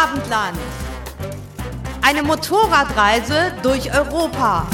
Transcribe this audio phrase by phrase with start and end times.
[0.00, 0.56] Abendland.
[2.02, 4.64] Eine Motorradreise durch Europa.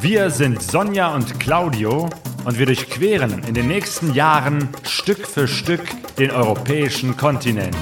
[0.00, 2.10] Wir sind Sonja und Claudio
[2.44, 5.82] und wir durchqueren in den nächsten Jahren Stück für Stück
[6.16, 7.76] den europäischen Kontinent.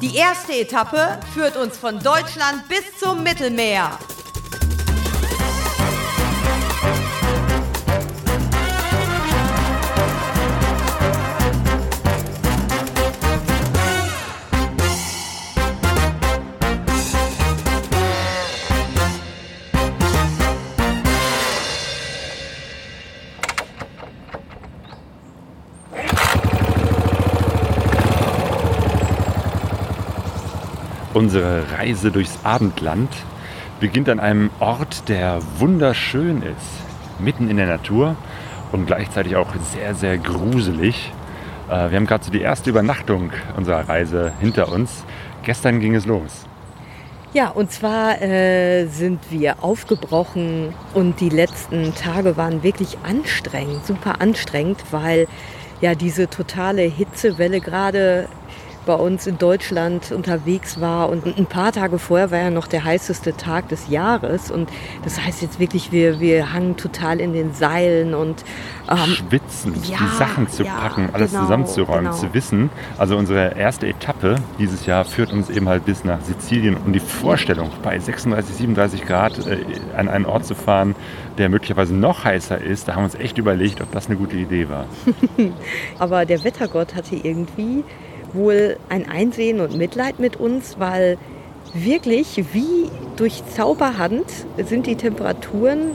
[0.00, 3.98] Die erste Etappe führt uns von Deutschland bis zum Mittelmeer.
[31.18, 33.10] Unsere Reise durchs Abendland
[33.80, 38.14] beginnt an einem Ort, der wunderschön ist, mitten in der Natur
[38.70, 41.12] und gleichzeitig auch sehr, sehr gruselig.
[41.68, 45.02] Äh, wir haben gerade so die erste Übernachtung unserer Reise hinter uns.
[45.42, 46.46] Gestern ging es los.
[47.34, 54.20] Ja, und zwar äh, sind wir aufgebrochen und die letzten Tage waren wirklich anstrengend, super
[54.20, 55.26] anstrengend, weil
[55.80, 58.28] ja diese totale Hitzewelle gerade
[58.88, 61.10] bei uns in Deutschland unterwegs war.
[61.10, 64.50] Und ein paar Tage vorher war ja noch der heißeste Tag des Jahres.
[64.50, 64.70] Und
[65.04, 68.46] das heißt jetzt wirklich, wir, wir hangen total in den Seilen und
[68.90, 72.16] ähm, schwitzen, ja, die Sachen zu ja, packen, alles genau, zusammenzuräumen, genau.
[72.16, 72.70] zu wissen.
[72.96, 76.74] Also unsere erste Etappe dieses Jahr führt uns eben halt bis nach Sizilien.
[76.74, 79.58] Und die Vorstellung, bei 36, 37 Grad äh,
[79.94, 80.96] an einen Ort zu fahren,
[81.36, 84.36] der möglicherweise noch heißer ist, da haben wir uns echt überlegt, ob das eine gute
[84.36, 84.86] Idee war.
[85.98, 87.84] Aber der Wettergott hatte irgendwie
[88.32, 91.18] wohl ein Einsehen und Mitleid mit uns, weil
[91.74, 94.26] wirklich wie durch Zauberhand
[94.56, 95.90] sind die Temperaturen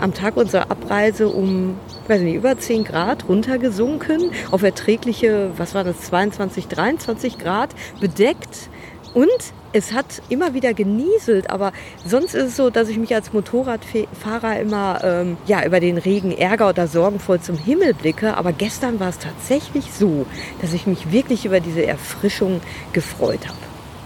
[0.00, 1.76] am Tag unserer Abreise um
[2.08, 7.70] weiß nicht, über 10 Grad runtergesunken, auf erträgliche, was war das, 22, 23 Grad
[8.00, 8.68] bedeckt.
[9.14, 9.30] Und
[9.72, 11.72] es hat immer wieder genieselt, aber
[12.04, 16.32] sonst ist es so, dass ich mich als Motorradfahrer immer ähm, ja, über den Regen
[16.32, 18.36] ärger oder sorgenvoll zum Himmel blicke.
[18.36, 20.26] Aber gestern war es tatsächlich so,
[20.60, 22.60] dass ich mich wirklich über diese Erfrischung
[22.92, 23.58] gefreut habe.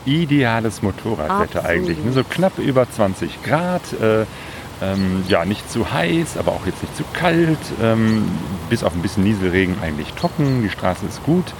[0.05, 1.65] Ideales Motorradwetter Absolut.
[1.65, 1.99] eigentlich.
[2.15, 3.83] So knapp über 20 Grad.
[4.01, 4.25] Äh,
[4.83, 7.59] ähm, ja, nicht zu heiß, aber auch jetzt nicht zu kalt.
[7.83, 8.29] Ähm,
[8.69, 10.63] bis auf ein bisschen Nieselregen eigentlich trocken.
[10.63, 11.55] Die Straße ist gut.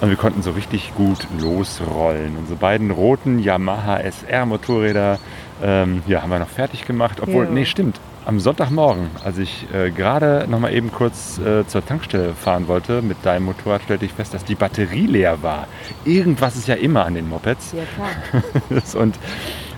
[0.00, 2.36] Und wir konnten so richtig gut losrollen.
[2.36, 5.18] Unsere beiden roten Yamaha SR Motorräder
[5.62, 7.20] ähm, ja, haben wir noch fertig gemacht.
[7.20, 7.50] Obwohl, ja.
[7.50, 8.00] nee, stimmt.
[8.26, 13.02] Am Sonntagmorgen, als ich äh, gerade noch mal eben kurz äh, zur Tankstelle fahren wollte
[13.02, 15.68] mit deinem Motorrad, stellte ich fest, dass die Batterie leer war.
[16.06, 17.72] Irgendwas ist ja immer an den Mopeds.
[17.72, 19.02] Ja, klar.
[19.02, 19.18] und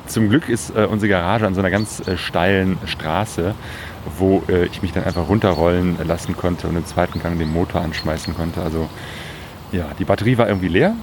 [0.07, 3.55] zum Glück ist äh, unsere Garage an so einer ganz äh, steilen Straße,
[4.19, 7.81] wo äh, ich mich dann einfach runterrollen lassen konnte und im zweiten Gang den Motor
[7.81, 8.63] anschmeißen konnte.
[8.63, 8.89] Also
[9.73, 10.95] ja, die Batterie war irgendwie leer.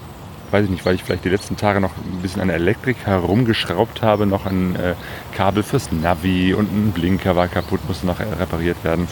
[0.52, 2.98] Weiß ich nicht, weil ich vielleicht die letzten Tage noch ein bisschen an der Elektrik
[3.06, 4.94] herumgeschraubt habe, noch ein äh,
[5.36, 9.08] Kabel fürs Navi und ein Blinker war kaputt, musste noch repariert werden.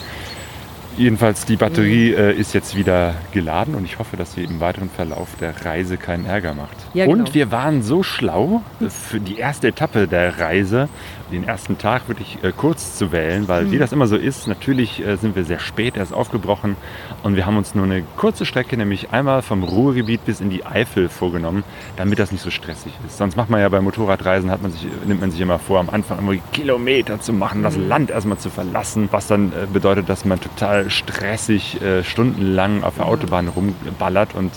[0.97, 2.17] Jedenfalls, die Batterie mhm.
[2.17, 5.97] äh, ist jetzt wieder geladen und ich hoffe, dass sie im weiteren Verlauf der Reise
[5.97, 6.77] keinen Ärger macht.
[6.93, 7.17] Ja, genau.
[7.17, 10.89] Und wir waren so schlau, für die erste Etappe der Reise
[11.31, 13.71] den ersten Tag wirklich äh, kurz zu wählen, weil mhm.
[13.71, 16.75] wie das immer so ist, natürlich äh, sind wir sehr spät erst aufgebrochen
[17.23, 20.65] und wir haben uns nur eine kurze Strecke, nämlich einmal vom Ruhrgebiet bis in die
[20.65, 21.63] Eifel vorgenommen,
[21.97, 23.17] damit das nicht so stressig ist.
[23.17, 25.89] Sonst macht man ja bei Motorradreisen, hat man sich, nimmt man sich immer vor, am
[25.89, 27.87] Anfang irgendwie Kilometer zu machen, das mhm.
[27.87, 32.95] Land erstmal zu verlassen, was dann äh, bedeutet, dass man total stressig äh, stundenlang auf
[32.95, 33.11] der mhm.
[33.11, 34.51] Autobahn rumballert und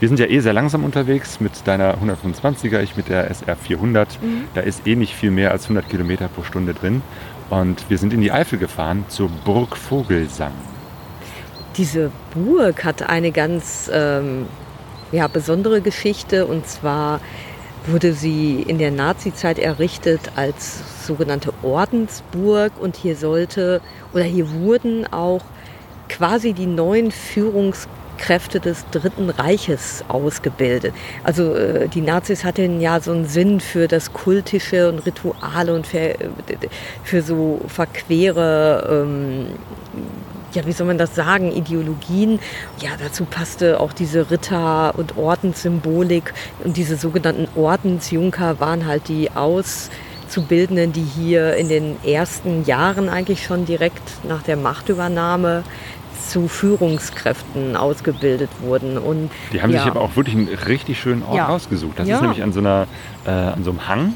[0.00, 4.20] wir sind ja eh sehr langsam unterwegs mit deiner 125er, ich mit der SR 400.
[4.22, 4.44] Mhm.
[4.54, 7.02] Da ist eh nicht viel mehr als 100 Kilometer pro Stunde drin.
[7.50, 10.52] Und wir sind in die Eifel gefahren zur Burg Vogelsang.
[11.76, 14.46] Diese Burg hat eine ganz ähm,
[15.12, 17.20] ja, besondere Geschichte und zwar
[17.86, 23.80] wurde sie in der Nazizeit errichtet als sogenannte Ordensburg und hier sollte
[24.12, 25.42] oder hier wurden auch
[26.08, 27.88] quasi die neuen Führungs
[28.20, 30.94] Kräfte des Dritten Reiches ausgebildet.
[31.24, 35.86] Also äh, die Nazis hatten ja so einen Sinn für das Kultische und Rituale und
[35.86, 36.14] für,
[37.02, 39.46] für so verquere, ähm,
[40.52, 42.40] ja, wie soll man das sagen, Ideologien.
[42.80, 46.34] Ja, dazu passte auch diese Ritter- und Ordenssymbolik
[46.64, 53.44] und diese sogenannten Ordensjunker waren halt die Auszubildenden, die hier in den ersten Jahren eigentlich
[53.44, 55.62] schon direkt nach der Machtübernahme
[56.30, 58.96] zu Führungskräften ausgebildet wurden.
[58.98, 59.80] Und, die haben ja.
[59.82, 61.46] sich aber auch wirklich einen richtig schönen Ort Ja.
[61.46, 61.98] rausgesucht.
[61.98, 62.16] Das Ja.
[62.16, 62.86] ist nämlich an so, einer,
[63.26, 64.14] äh, an so einem Hang.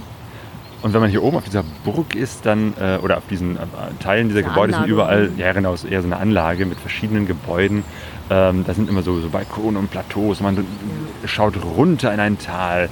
[0.82, 3.61] Und wenn man hier oben auf dieser Burg ist, dann, äh, oder auf diesen äh,
[4.00, 5.38] Teilen dieser Eine Gebäude sind Anlage überall, oben.
[5.38, 7.84] ja genau, ist eher so eine Anlage mit verschiedenen Gebäuden.
[8.31, 10.40] Ähm, da sind immer so, so Balkone und Plateaus.
[10.40, 10.67] Man
[11.25, 12.90] schaut runter in ein Tal.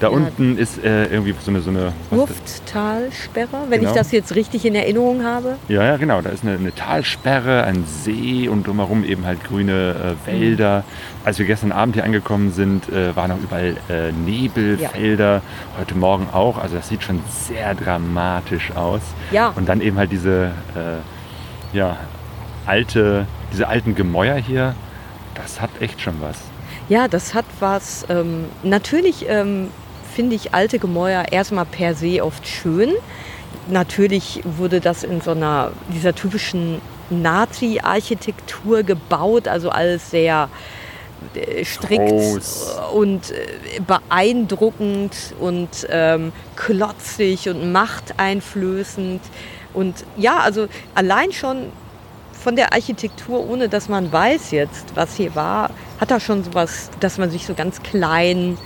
[0.00, 0.14] Da Ja.
[0.14, 1.92] unten ist äh, irgendwie so eine, so eine?
[2.10, 3.92] Wurfttalsperre, wenn Genau.
[3.92, 5.56] ich das jetzt richtig in Erinnerung habe.
[5.68, 6.22] Ja, ja, genau.
[6.22, 10.84] Da ist eine, eine Talsperre, ein See und drumherum eben halt grüne äh, Wälder.
[11.24, 15.42] Als wir gestern Abend hier angekommen sind, äh, waren auch überall äh, Nebelfelder.
[15.78, 16.56] Heute Morgen auch.
[16.56, 19.02] Also das sieht schon sehr dramatisch aus.
[19.30, 19.48] Ja.
[19.54, 21.98] Und dann eben halt diese äh, ja,
[22.64, 24.74] alte, diese alten Gemäuer hier.
[25.34, 26.38] Das hat echt schon was.
[26.88, 28.06] Ja, das hat was.
[28.08, 29.68] Ähm, natürlich ähm,
[30.14, 32.92] finde ich alte Gemäuer erstmal per se oft schön.
[33.68, 36.80] Natürlich wurde das in so einer, dieser typischen
[37.10, 40.48] Nazi-Architektur gebaut, also alles sehr
[41.34, 42.78] äh, strikt Groß.
[42.94, 49.20] und äh, beeindruckend und ähm, klotzig und machteinflößend.
[49.74, 51.66] Und ja, also allein schon
[52.32, 55.70] von der Architektur, ohne dass man weiß jetzt, was hier war,
[56.00, 58.56] hat da schon sowas, dass man sich so ganz klein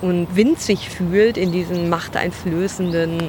[0.00, 3.28] und winzig fühlt in diesen machteinflößenden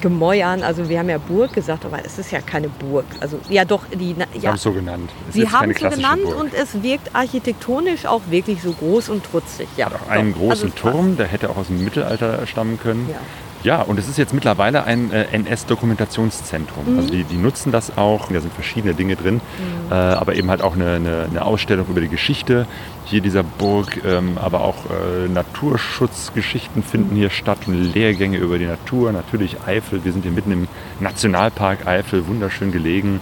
[0.00, 0.62] Gemäuern.
[0.62, 3.04] Also wir haben ja Burg gesagt, aber es ist ja keine Burg.
[3.20, 4.48] Also ja doch, die na, ja.
[4.50, 5.10] haben es so genannt.
[5.28, 6.40] Es Sie haben es so genannt Burg.
[6.40, 9.68] und es wirkt architektonisch auch wirklich so groß und trutzig.
[9.76, 10.40] Ja, Hat auch einen doch.
[10.40, 13.08] großen also Turm, der hätte auch aus dem Mittelalter stammen können.
[13.10, 13.18] Ja.
[13.64, 16.92] Ja, und es ist jetzt mittlerweile ein äh, NS-Dokumentationszentrum.
[16.92, 16.98] Mhm.
[16.98, 18.28] Also die, die nutzen das auch.
[18.32, 19.92] Da sind verschiedene Dinge drin, Mhm.
[19.92, 22.66] äh, aber eben halt auch eine, eine, eine Ausstellung über die Geschichte
[23.04, 28.66] hier dieser Burg, ähm, aber auch äh, Naturschutzgeschichten finden hier statt und Lehrgänge über die
[28.66, 29.12] Natur.
[29.12, 30.04] Natürlich Eifel.
[30.04, 30.68] Wir sind hier mitten im
[31.00, 33.20] Nationalpark Eifel, wunderschön gelegen.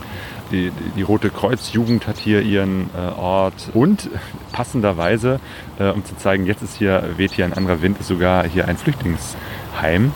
[0.51, 4.09] Die, die, Rote Kreuz Jugend hat hier ihren äh, Ort und
[4.53, 5.39] passenderweise,
[5.79, 8.67] äh, um zu zeigen, jetzt ist hier, weht hier ein anderer Wind, ist sogar hier
[8.67, 10.13] ein Flüchtlingsheim,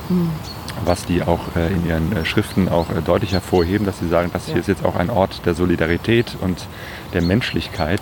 [0.85, 4.31] was die auch äh, in ihren äh, Schriften auch äh, deutlich hervorheben, dass sie sagen,
[4.33, 4.61] das hier Ja.
[4.61, 6.67] ist jetzt auch ein Ort der Solidarität und
[7.13, 8.01] der Menschlichkeit.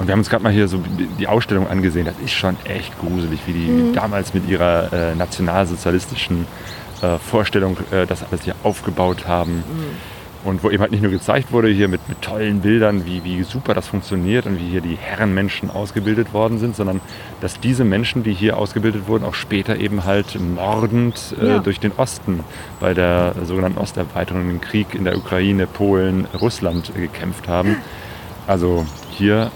[0.00, 0.82] Und wir haben uns gerade mal hier so
[1.20, 2.04] die- Ausstellung angesehen.
[2.04, 6.46] Das ist schon echt gruselig, wie die damals mit ihrer äh, nationalsozialistischen
[7.00, 9.62] äh, Vorstellung äh, das alles hier aufgebaut haben.
[10.44, 13.42] Und wo eben halt nicht nur gezeigt wurde, hier mit, mit tollen Bildern, wie, wie
[13.44, 17.00] super das funktioniert und wie hier die Herrenmenschen ausgebildet worden sind, sondern
[17.40, 21.58] dass diese Menschen, die hier ausgebildet wurden, auch später eben halt mordend äh, Ja.
[21.60, 22.40] durch den Osten
[22.78, 27.76] bei der sogenannten Osterweiterung, im Krieg in der Ukraine, Polen, Russland äh, gekämpft haben.
[28.46, 29.50] Also hier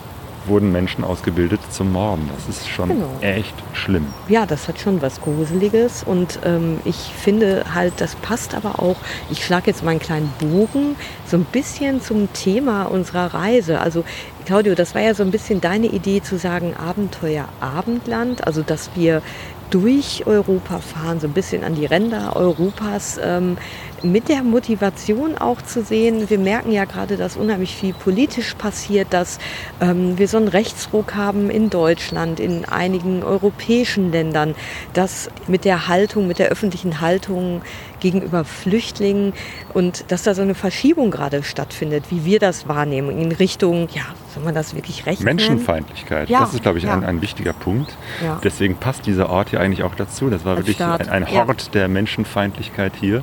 [0.48, 2.28] wurden Menschen ausgebildet zum Morden.
[2.36, 3.08] Das ist schon Genau.
[3.20, 4.06] echt schlimm.
[4.28, 8.96] Ja, das hat schon was Gruseliges und ähm, ich finde halt, das passt aber auch,
[9.30, 10.96] ich schlage jetzt mal einen kleinen Bogen,
[11.26, 13.80] so ein bisschen zum Thema unserer Reise.
[13.80, 14.04] Also
[14.46, 18.90] Claudio, das war ja so ein bisschen deine Idee zu sagen, Abenteuer Abendland, also dass
[18.94, 19.22] wir
[19.70, 23.58] durch Europa fahren, so ein bisschen an die Ränder Europas, ähm,
[24.02, 29.08] mit der Motivation auch zu sehen, wir merken ja gerade, dass unheimlich viel politisch passiert,
[29.10, 29.38] dass
[29.80, 34.54] ähm, wir so einen Rechtsruck haben in Deutschland, in einigen europäischen Ländern,
[34.92, 37.62] dass mit der Haltung, mit der öffentlichen Haltung
[38.00, 39.32] gegenüber Flüchtlingen
[39.74, 44.02] und dass da so eine Verschiebung gerade stattfindet, wie wir das wahrnehmen, in Richtung, ja,
[44.34, 45.22] soll man das wirklich recht?
[45.22, 46.92] Menschenfeindlichkeit, Ja, das ist, glaube ich, ja.
[46.92, 47.96] ein, ein wichtiger Punkt.
[48.22, 48.40] Ja.
[48.42, 50.30] Deswegen passt dieser Ort hier eigentlich auch dazu.
[50.30, 51.32] Das war Als wirklich Staat, ein, ein.
[51.32, 53.22] Hort der Menschenfeindlichkeit hier.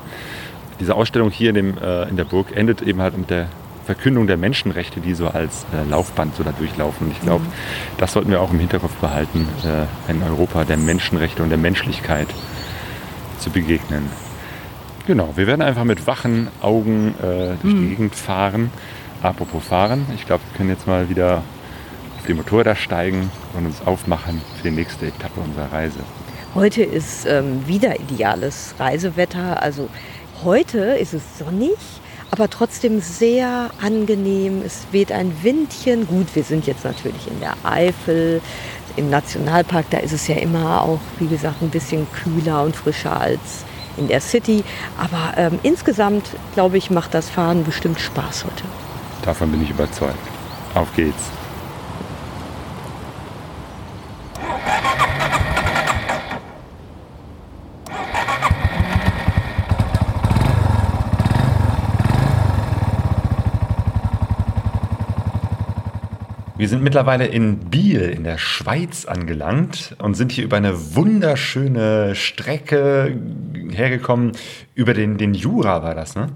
[0.80, 3.48] Diese Ausstellung hier in, dem, äh, in der Burg endet eben halt mit der
[3.86, 7.06] Verkündung der Menschenrechte, die so als äh, Laufband so da durchlaufen.
[7.06, 7.52] Und ich glaube, Mhm.
[7.98, 12.26] das sollten wir auch im Hinterkopf behalten, äh, ein Europa der Menschenrechte und der Menschlichkeit
[13.38, 14.10] zu begegnen.
[15.06, 17.80] Genau, wir werden einfach mit wachen Augen äh, durch Mhm.
[17.82, 18.70] die Gegend fahren.
[19.22, 21.42] Apropos fahren, ich glaube, wir können jetzt mal wieder
[22.18, 26.00] auf die Motorräder steigen und uns aufmachen für die nächste Etappe unserer Reise.
[26.54, 29.62] Heute ist ähm, wieder ideales Reisewetter.
[29.62, 29.88] Also
[30.44, 31.76] heute ist es sonnig,
[32.30, 34.62] aber trotzdem sehr angenehm.
[34.64, 36.06] Es weht ein Windchen.
[36.06, 38.40] Gut, wir sind jetzt natürlich in der Eifel,
[38.96, 39.86] im Nationalpark.
[39.90, 43.64] Da ist es ja immer auch, wie gesagt, ein bisschen kühler und frischer als
[43.96, 44.64] in der City.
[44.98, 46.24] Aber ähm, insgesamt,
[46.54, 48.64] glaube ich, macht das Fahren bestimmt Spaß heute.
[49.22, 50.18] Davon bin ich überzeugt.
[50.74, 51.30] Auf geht's.
[66.66, 72.16] Wir sind mittlerweile in Biel in der Schweiz angelangt und sind hier über eine wunderschöne
[72.16, 73.16] Strecke
[73.70, 74.32] hergekommen.
[74.74, 76.26] Über den, den Jura war das, ne?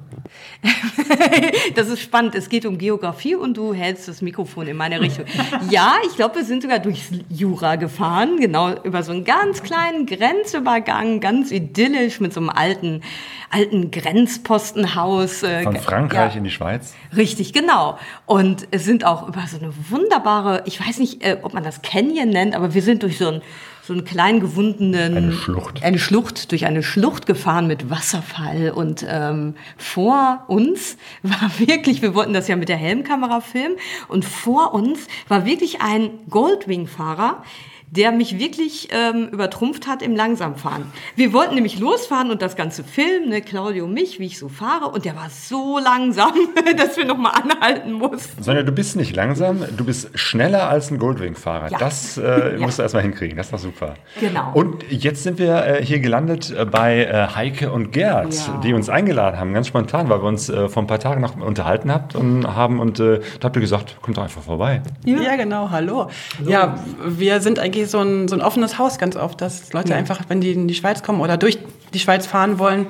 [1.75, 2.35] das ist spannend.
[2.35, 5.25] Es geht um Geografie und du hältst das Mikrofon in meine Richtung.
[5.71, 10.07] Ja, ich glaube, wir sind sogar durchs Jura gefahren, genau über so einen ganz kleinen
[10.07, 13.03] Grenzübergang, ganz idyllisch mit so einem alten,
[13.51, 15.43] alten Grenzpostenhaus.
[15.43, 16.95] äh, Von Frankreich ja, in die Schweiz?
[17.17, 17.99] Richtig, genau.
[18.27, 21.83] Und es sind auch über so eine wunderbare, ich weiß nicht, äh, ob man das
[21.83, 23.43] Canyon nennt, aber wir sind durch so ein
[23.91, 25.83] so einen kleinen gewundenen eine Schlucht.
[25.83, 32.15] eine Schlucht durch eine Schlucht gefahren mit Wasserfall und ähm, vor uns war wirklich, wir
[32.15, 33.75] wollten das ja mit der Helmkamera filmen
[34.07, 37.43] und vor uns war wirklich ein Goldwing-Fahrer,
[37.91, 40.85] der mich wirklich ähm, übertrumpft hat im Langsamfahren.
[41.17, 44.49] Wir wollten nämlich losfahren und das ganze filmen, ne, Claudio und mich, wie ich so
[44.49, 46.33] fahre, und der war so langsam,
[46.77, 48.43] dass wir nochmal anhalten mussten.
[48.43, 51.73] Sonja, du bist nicht langsam, du bist schneller als ein Goldwing-Fahrer.
[51.73, 51.79] Ja.
[51.79, 53.95] Das äh, musst du erstmal hinkriegen, das war super.
[54.21, 54.53] Genau.
[54.55, 58.61] Und jetzt sind wir äh, hier gelandet äh, bei äh, Heike und Gerd, ja.
[58.63, 61.37] die uns eingeladen haben, ganz spontan, weil wir uns äh, vor ein paar Tagen noch
[61.37, 64.81] unterhalten habt und haben und äh, da habt ihr gesagt, kommt doch einfach vorbei.
[65.05, 66.09] Ja, ja genau, hallo.
[66.39, 66.51] hallo.
[66.51, 69.91] Ja, wir sind eigentlich eigentlich so ein, so ein offenes Haus ganz oft, dass Leute
[69.91, 69.97] ja.
[69.97, 71.59] einfach, wenn die in die Schweiz kommen oder durch
[71.95, 72.87] die Schweiz fahren wollen,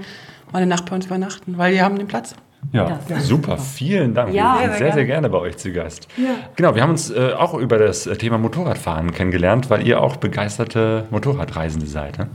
[0.52, 2.34] mal eine Nacht bei uns übernachten, weil wir haben den Platz.
[2.72, 3.56] Ja, ja super.
[3.56, 4.34] Vielen Dank.
[4.34, 6.08] Ja, wir sind sehr, sehr gerne bei euch zu Gast.
[6.18, 6.34] Ja.
[6.56, 11.06] Genau, wir haben uns äh, auch über das Thema Motorradfahren kennengelernt, weil ihr auch begeisterte
[11.10, 12.18] Motorradreisende seid.
[12.18, 12.28] Ne?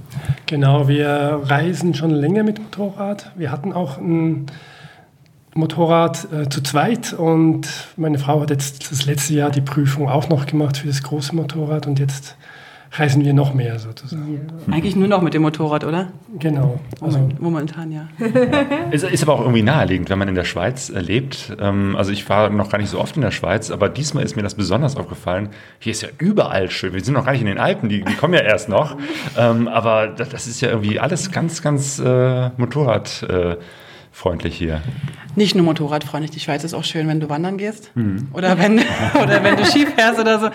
[0.47, 3.31] Genau, wir reisen schon länger mit Motorrad.
[3.35, 4.47] Wir hatten auch ein
[5.55, 10.27] Motorrad äh, zu zweit und meine Frau hat jetzt das letzte Jahr die Prüfung auch
[10.27, 12.35] noch gemacht für das große Motorrad und jetzt
[12.91, 14.49] reisen wir noch mehr sozusagen.
[14.67, 14.73] Ja.
[14.73, 16.09] Eigentlich nur noch mit dem Motorrad, oder?
[16.39, 16.79] Genau.
[16.99, 18.07] Also momentan, ja.
[18.91, 21.55] ist, ist aber auch irgendwie naheliegend, wenn man in der Schweiz äh, lebt.
[21.59, 24.35] Ähm, also ich war noch gar nicht so oft in der Schweiz, aber diesmal ist
[24.35, 25.49] mir das besonders aufgefallen.
[25.79, 26.93] Hier ist ja überall schön.
[26.93, 28.97] Wir sind noch gar nicht in den Alpen, die, die kommen ja erst noch.
[29.37, 33.23] Ähm, aber das, das, ist ja irgendwie alles ganz, ganz äh, Motorrad.
[33.23, 33.55] Äh,
[34.15, 34.81] freundlich hier.
[35.35, 38.29] Nicht nur motorradfreundlich, die Schweiz ist auch schön, wenn du wandern gehst mhm.
[38.31, 38.79] oder, wenn,
[39.21, 40.49] oder wenn du Ski fährst oder so.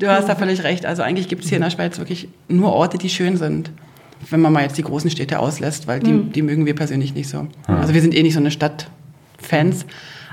[0.00, 0.84] Du hast da völlig recht.
[0.84, 3.70] Also eigentlich gibt es hier in der Schweiz wirklich nur Orte, die schön sind.
[4.28, 6.32] Wenn man mal jetzt die großen Städte auslässt, weil die, mhm.
[6.32, 7.42] die mögen wir persönlich nicht so.
[7.42, 7.50] Mhm.
[7.68, 9.86] Also wir sind eh nicht so eine Stadtfans,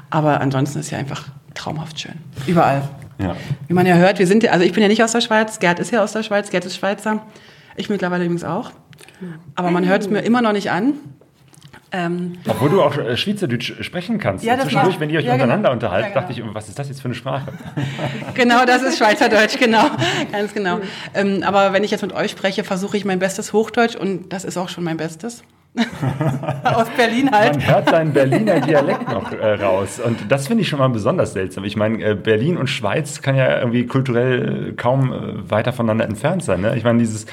[0.10, 2.16] aber ansonsten ist ja einfach traumhaft schön.
[2.48, 2.90] Überall.
[3.20, 3.36] Ja.
[3.68, 5.80] Wie man ja hört, wir sind, also ich bin ja nicht aus der Schweiz, Gerd
[5.80, 7.22] ist ja aus der Schweiz, Gerd ist Schweizer.
[7.76, 8.72] Ich mittlerweile übrigens auch.
[9.54, 10.94] Aber man hört es mir immer noch nicht an.
[11.98, 14.44] Ähm, Obwohl du auch äh, Schweizerdeutsch sprechen kannst.
[14.44, 15.74] Ja, Zwischendurch, wenn ihr euch ja, untereinander genau.
[15.74, 16.28] unterhaltet, ja, genau.
[16.28, 17.54] dachte ich, was ist das jetzt für eine Sprache?
[18.34, 19.86] genau, das ist Schweizerdeutsch, genau.
[20.32, 20.80] Ganz genau.
[21.14, 24.44] Ähm, aber wenn ich jetzt mit euch spreche, versuche ich mein bestes Hochdeutsch und das
[24.44, 25.44] ist auch schon mein Bestes.
[26.64, 27.58] Aus Berlin halt.
[27.58, 30.00] Man hört deinen Berliner Dialekt noch äh, raus.
[30.00, 31.64] Und das finde ich schon mal besonders seltsam.
[31.64, 36.44] Ich meine, äh, Berlin und Schweiz kann ja irgendwie kulturell kaum äh, weiter voneinander entfernt
[36.44, 36.62] sein.
[36.62, 36.76] Ne?
[36.78, 37.26] Ich meine, dieses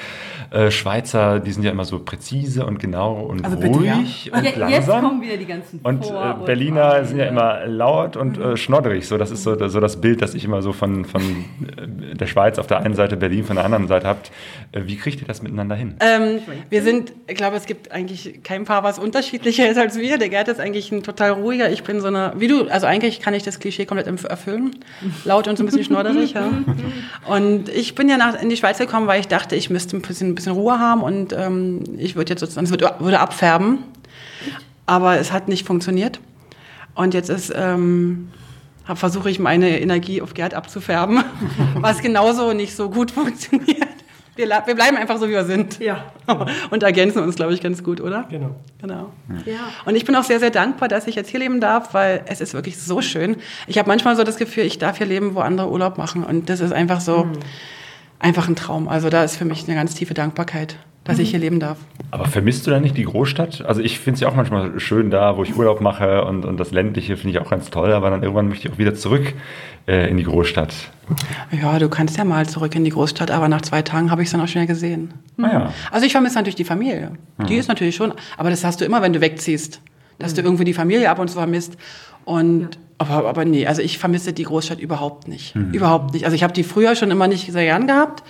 [0.53, 4.37] äh, Schweizer, die sind ja immer so präzise und genau und also bitte, ruhig ja.
[4.37, 4.69] und, und langsam.
[4.69, 8.55] Jetzt kommen wieder die ganzen Und äh, Berliner und sind ja immer laut und äh,
[8.55, 9.07] schnodderig.
[9.07, 12.27] So, das ist so, so das Bild, das ich immer so von, von äh, der
[12.27, 14.31] Schweiz auf der einen Seite, Berlin von der anderen Seite habt.
[14.73, 15.95] Äh, wie kriegt ihr das miteinander hin?
[15.99, 20.17] Ähm, wir sind, ich glaube, es gibt eigentlich kein Paar, was unterschiedlicher ist als wir.
[20.17, 21.71] Der Gerd ist eigentlich ein total ruhiger.
[21.71, 24.75] Ich bin so eine, wie du, also eigentlich kann ich das Klischee komplett erfüllen.
[25.25, 26.33] Laut und so ein bisschen schnodderig.
[26.33, 26.49] ja.
[27.27, 30.01] Und ich bin ja nach, in die Schweiz gekommen, weil ich dachte, ich müsste ein
[30.01, 33.79] bisschen, ein bisschen Ruhe haben und ähm, ich würde jetzt sozusagen, es würde, würde abfärben.
[34.85, 36.19] Aber es hat nicht funktioniert.
[36.95, 38.29] Und jetzt ist, ähm,
[38.95, 41.23] versuche ich meine Energie auf Gerd abzufärben,
[41.75, 43.87] was genauso nicht so gut funktioniert.
[44.35, 45.79] Wir, wir, bleiben einfach so, wie wir sind.
[45.79, 46.11] Ja.
[46.71, 48.25] Und ergänzen uns, glaube ich, ganz gut, oder?
[48.29, 48.55] Genau.
[48.81, 49.11] Genau.
[49.45, 49.59] Ja.
[49.85, 52.41] Und ich bin auch sehr, sehr dankbar, dass ich jetzt hier leben darf, weil es
[52.41, 53.37] ist wirklich so schön.
[53.67, 56.23] Ich habe manchmal so das Gefühl, ich darf hier leben, wo andere Urlaub machen.
[56.23, 57.25] Und das ist einfach so.
[57.25, 57.33] Mhm
[58.23, 58.87] einfach ein Traum.
[58.87, 61.23] Also da ist für mich eine ganz tiefe Dankbarkeit, dass mhm.
[61.23, 61.77] ich hier leben darf.
[62.11, 63.65] Aber vermisst du da nicht die Großstadt?
[63.65, 66.57] Also ich finde es ja auch manchmal schön da, wo ich Urlaub mache und, und
[66.59, 69.33] das ländliche finde ich auch ganz toll, aber dann irgendwann möchte ich auch wieder zurück
[69.87, 70.73] äh, in die Großstadt.
[71.51, 74.27] Ja, du kannst ja mal zurück in die Großstadt, aber nach zwei Tagen habe ich
[74.27, 75.13] es dann auch schnell gesehen.
[75.41, 75.73] Ah, ja.
[75.91, 77.11] Also ich vermisse natürlich die Familie.
[77.37, 77.47] Mhm.
[77.47, 79.81] Die ist natürlich schon, aber das hast du immer, wenn du wegziehst,
[80.19, 80.35] dass mhm.
[80.35, 81.77] du irgendwie die Familie ab und zu vermisst.
[82.23, 82.69] Und ja.
[82.99, 85.55] aber, aber nee, also ich vermisse die Großstadt überhaupt nicht.
[85.55, 85.71] Mhm.
[85.73, 86.23] Überhaupt nicht.
[86.23, 88.23] Also ich habe die früher schon immer nicht sehr gern gehabt.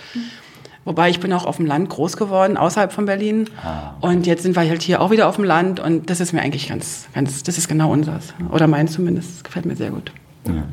[0.84, 3.48] Wobei ich bin auch auf dem Land groß geworden, außerhalb von Berlin.
[3.62, 4.06] Ah, okay.
[4.06, 6.42] Und jetzt sind wir halt hier auch wieder auf dem Land und das ist mir
[6.42, 8.34] eigentlich ganz, ganz, das ist genau unseres.
[8.50, 9.36] Oder meins zumindest.
[9.36, 10.12] Das gefällt mir sehr gut.
[10.46, 10.64] Ja.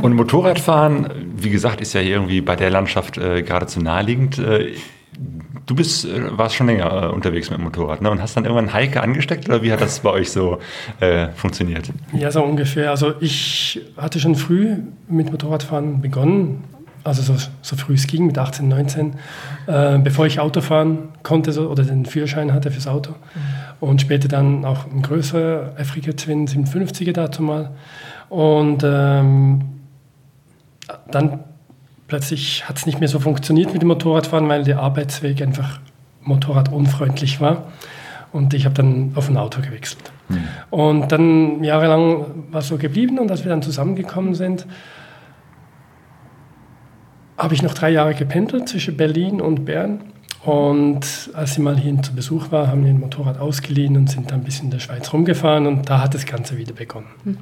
[0.00, 4.38] Und Motorradfahren, wie gesagt, ist ja hier irgendwie bei der Landschaft äh, geradezu naheliegend.
[4.38, 4.72] Äh,
[5.66, 8.10] Du bist, äh, warst schon länger äh, unterwegs mit dem Motorrad ne?
[8.10, 10.58] und hast dann irgendwann Heike angesteckt oder wie hat das bei euch so
[11.00, 11.90] äh, funktioniert?
[12.12, 12.90] Ja, so ungefähr.
[12.90, 14.76] Also ich hatte schon früh
[15.08, 16.64] mit Motorradfahren begonnen.
[17.04, 19.14] Also so, so früh es ging, mit 18, 19,
[19.66, 23.10] äh, bevor ich Auto fahren konnte so, oder den Führerschein hatte fürs Auto.
[23.10, 23.86] Mhm.
[23.86, 27.70] Und später dann auch ein größerer Afrika Twin 57er dazu mal.
[28.30, 29.62] Und ähm,
[31.10, 31.40] dann
[32.08, 35.80] plötzlich hat es nicht mehr so funktioniert mit dem Motorradfahren, weil der Arbeitsweg einfach
[36.22, 37.64] motorradunfreundlich war.
[38.32, 40.10] Und ich habe dann auf ein Auto gewechselt.
[40.28, 40.48] Mhm.
[40.70, 44.66] Und dann jahrelang war es so geblieben und als wir dann zusammengekommen sind,
[47.36, 50.00] habe ich noch drei Jahre gependelt zwischen Berlin und Bern.
[50.44, 54.30] Und als sie mal hier zu Besuch war, haben wir ein Motorrad ausgeliehen und sind
[54.30, 57.06] dann ein bisschen in der Schweiz rumgefahren und da hat das Ganze wieder begonnen.
[57.24, 57.38] Mhm.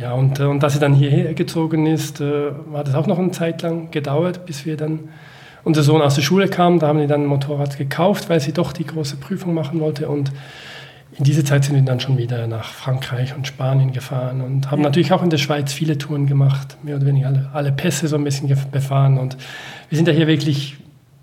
[0.00, 3.18] Ja, und, äh, und dass sie dann hierher gezogen ist, äh, war das auch noch
[3.18, 5.10] eine Zeit lang gedauert, bis wir dann,
[5.62, 8.52] unser Sohn aus der Schule kam, da haben wir dann ein Motorrad gekauft, weil sie
[8.52, 10.32] doch die große Prüfung machen wollte und
[11.18, 14.82] in dieser Zeit sind wir dann schon wieder nach Frankreich und Spanien gefahren und haben
[14.82, 14.88] ja.
[14.88, 18.14] natürlich auch in der Schweiz viele Touren gemacht, mehr oder weniger alle, alle Pässe so
[18.14, 19.18] ein bisschen befahren.
[19.18, 19.36] Und
[19.88, 20.76] wir sind ja hier wirklich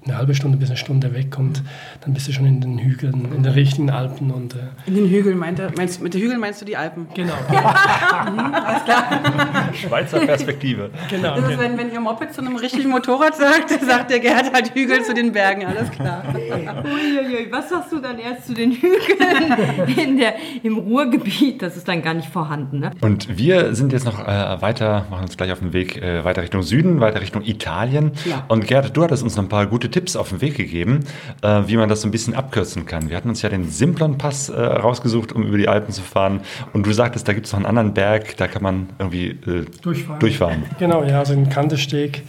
[0.08, 1.64] eine halbe Stunde bis eine Stunde weg und
[2.02, 4.30] dann bist du schon in den Hügeln, in den richtigen Alpen.
[4.30, 7.08] Und, äh in den Hügeln, meint er, meinst, mit den Hügeln meinst du die Alpen?
[7.16, 7.34] Genau.
[7.34, 9.74] mhm, alles klar.
[9.74, 10.92] Schweizer Perspektive.
[11.10, 11.36] Genau.
[11.36, 14.76] Das ist, wenn, wenn ihr Moped zu einem richtigen Motorrad sagt, sagt der Gerhard halt
[14.76, 16.24] Hügel zu den Bergen, alles klar.
[16.36, 21.64] Uiuiui, was sagst du dann erst zu den Hügeln in der, im Ruhrgebiet?
[21.64, 22.80] Das ist dann gar nicht vorhanden.
[22.80, 22.92] Ne?
[23.02, 26.44] Und wir sind jetzt noch äh, weiter, machen uns gleich auf den Weg äh, weiter
[26.44, 28.12] Richtung Süden, weiter Richtung Italien.
[28.26, 28.46] Ja.
[28.50, 31.06] Und Gerhard, du hattest uns noch ein paar gute Tipps auf den Weg gegeben,
[31.42, 33.10] äh, wie man das so ein bisschen abkürzen kann.
[33.10, 36.42] Wir hatten uns ja den Simplon-Pass äh, rausgesucht, um über die Alpen zu fahren.
[36.74, 39.66] Und du sagtest, da gibt es noch einen anderen Berg, da kann man irgendwie äh,
[39.82, 40.20] durchfahren.
[40.20, 40.64] durchfahren.
[40.80, 42.24] Genau, ja, also ein Kantesteg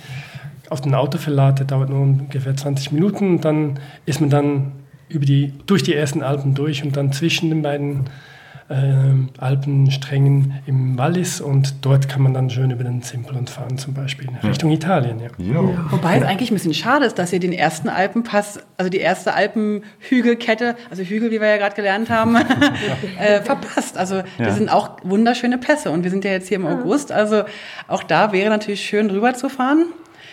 [0.70, 3.40] auf den Autoverlad, der dauert nur ungefähr 20 Minuten.
[3.40, 4.73] Dann ist man dann
[5.08, 8.04] über die, durch die ersten Alpen durch und dann zwischen den beiden
[8.68, 8.75] äh,
[9.38, 14.28] Alpensträngen im Wallis und dort kann man dann schön über den Simplon fahren, zum Beispiel
[14.42, 14.76] Richtung ja.
[14.76, 15.20] Italien.
[15.20, 15.28] Ja.
[15.38, 15.90] Ja.
[15.90, 19.35] Wobei es eigentlich ein bisschen schade ist, dass ihr den ersten Alpenpass, also die erste
[19.35, 22.37] Alpenhügelkette, also Hügel, wie wir ja gerade gelernt haben,
[23.18, 23.96] äh, verpasst.
[23.96, 27.42] Also das sind auch wunderschöne Pässe und wir sind ja jetzt hier im August, also
[27.88, 29.87] auch da wäre natürlich schön drüber zu fahren.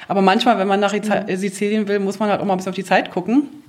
[0.07, 2.75] Aber manchmal, wenn man nach Sizilien will, muss man halt auch mal ein bisschen auf
[2.75, 3.62] die Zeit gucken.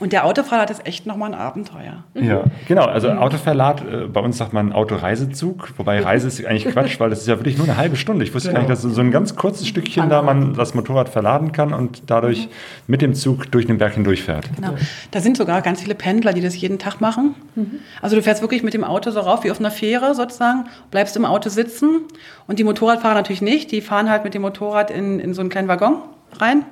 [0.00, 2.02] Und der Autoverlad ist echt nochmal ein Abenteuer.
[2.14, 2.84] Ja, genau.
[2.84, 3.18] Also mhm.
[3.18, 7.28] Autoverlad, äh, bei uns sagt man Autoreisezug, wobei Reise ist eigentlich Quatsch, weil das ist
[7.28, 8.24] ja wirklich nur eine halbe Stunde.
[8.24, 8.62] Ich wusste genau.
[8.62, 12.02] gar nicht, dass so ein ganz kurzes Stückchen da man das Motorrad verladen kann und
[12.08, 12.50] dadurch mhm.
[12.88, 14.48] mit dem Zug durch den Berg hindurchfährt.
[14.56, 14.74] Genau.
[15.12, 17.36] Da sind sogar ganz viele Pendler, die das jeden Tag machen.
[17.54, 17.78] Mhm.
[18.02, 21.16] Also du fährst wirklich mit dem Auto so rauf wie auf einer Fähre sozusagen, bleibst
[21.16, 22.00] im Auto sitzen
[22.48, 23.70] und die Motorradfahrer natürlich nicht.
[23.70, 25.98] Die fahren halt mit dem Motorrad in, in so einen kleinen Waggon
[26.40, 26.64] rein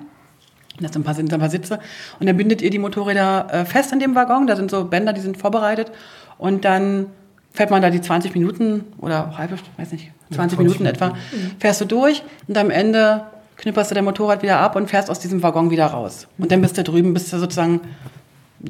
[0.81, 1.79] das sind ein, paar, sind ein paar Sitze.
[2.19, 4.47] Und dann bindet ihr die Motorräder äh, fest in dem Waggon.
[4.47, 5.93] Da sind so Bänder, die sind vorbereitet.
[6.39, 7.07] Und dann
[7.53, 11.15] fährt man da die 20 Minuten oder halbe, weiß nicht, 20 ja, Minuten etwa,
[11.59, 15.21] fährst du durch und am Ende knipperst du dein Motorrad wieder ab und fährst aus
[15.21, 16.27] diesem Waggon wieder raus.
[16.39, 17.81] Und dann bist du drüben, bist du sozusagen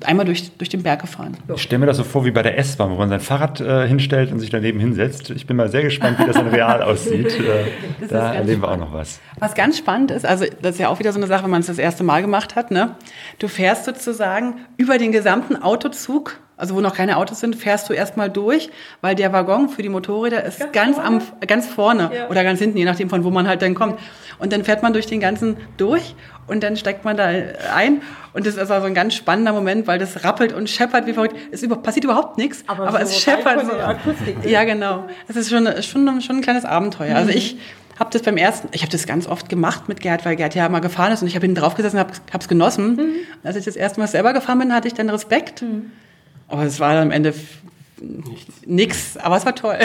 [0.04, 1.36] einmal durch, durch den Berg gefahren.
[1.54, 3.86] Ich stelle mir das so vor wie bei der S-Bahn, wo man sein Fahrrad äh,
[3.86, 5.30] hinstellt und sich daneben hinsetzt.
[5.30, 7.38] Ich bin mal sehr gespannt, wie das dann real aussieht.
[7.38, 9.20] Äh, da erleben wir auch noch was.
[9.38, 11.60] Was ganz spannend ist, also das ist ja auch wieder so eine Sache, wenn man
[11.60, 12.96] es das erste Mal gemacht hat, ne?
[13.38, 17.92] du fährst sozusagen über den gesamten Autozug also wo noch keine Autos sind, fährst du
[17.92, 18.70] erstmal durch,
[19.00, 22.28] weil der Waggon für die Motorräder ist ganz, ganz vorne, am, ganz vorne ja.
[22.28, 23.98] oder ganz hinten, je nachdem von wo man halt dann kommt.
[24.38, 26.14] Und dann fährt man durch den ganzen durch
[26.46, 27.24] und dann steigt man da
[27.74, 28.00] ein
[28.32, 31.34] und das ist also ein ganz spannender Moment, weil das rappelt und scheppert wie verrückt.
[31.50, 33.72] Es über, passiert überhaupt nichts, aber, aber so es scheppert so.
[33.72, 35.06] Akustik, ja, genau.
[35.26, 37.16] Es ist schon, schon, schon ein kleines Abenteuer.
[37.16, 37.28] Also mhm.
[37.32, 37.56] Also ich
[37.98, 40.68] habe das beim ersten, ich habe das ganz oft gemacht mit Gerd, weil Gerd ja
[40.68, 42.94] mal gefahren ist und ich habe hinten drauf gesessen und habe es genossen.
[42.94, 43.14] Mhm.
[43.42, 45.62] Als ich das erste Mal selber gefahren bin, hatte ich dann Respekt.
[45.62, 45.90] Mhm.
[46.48, 47.34] Aber es war am Ende
[48.66, 49.78] nichts, aber es war toll.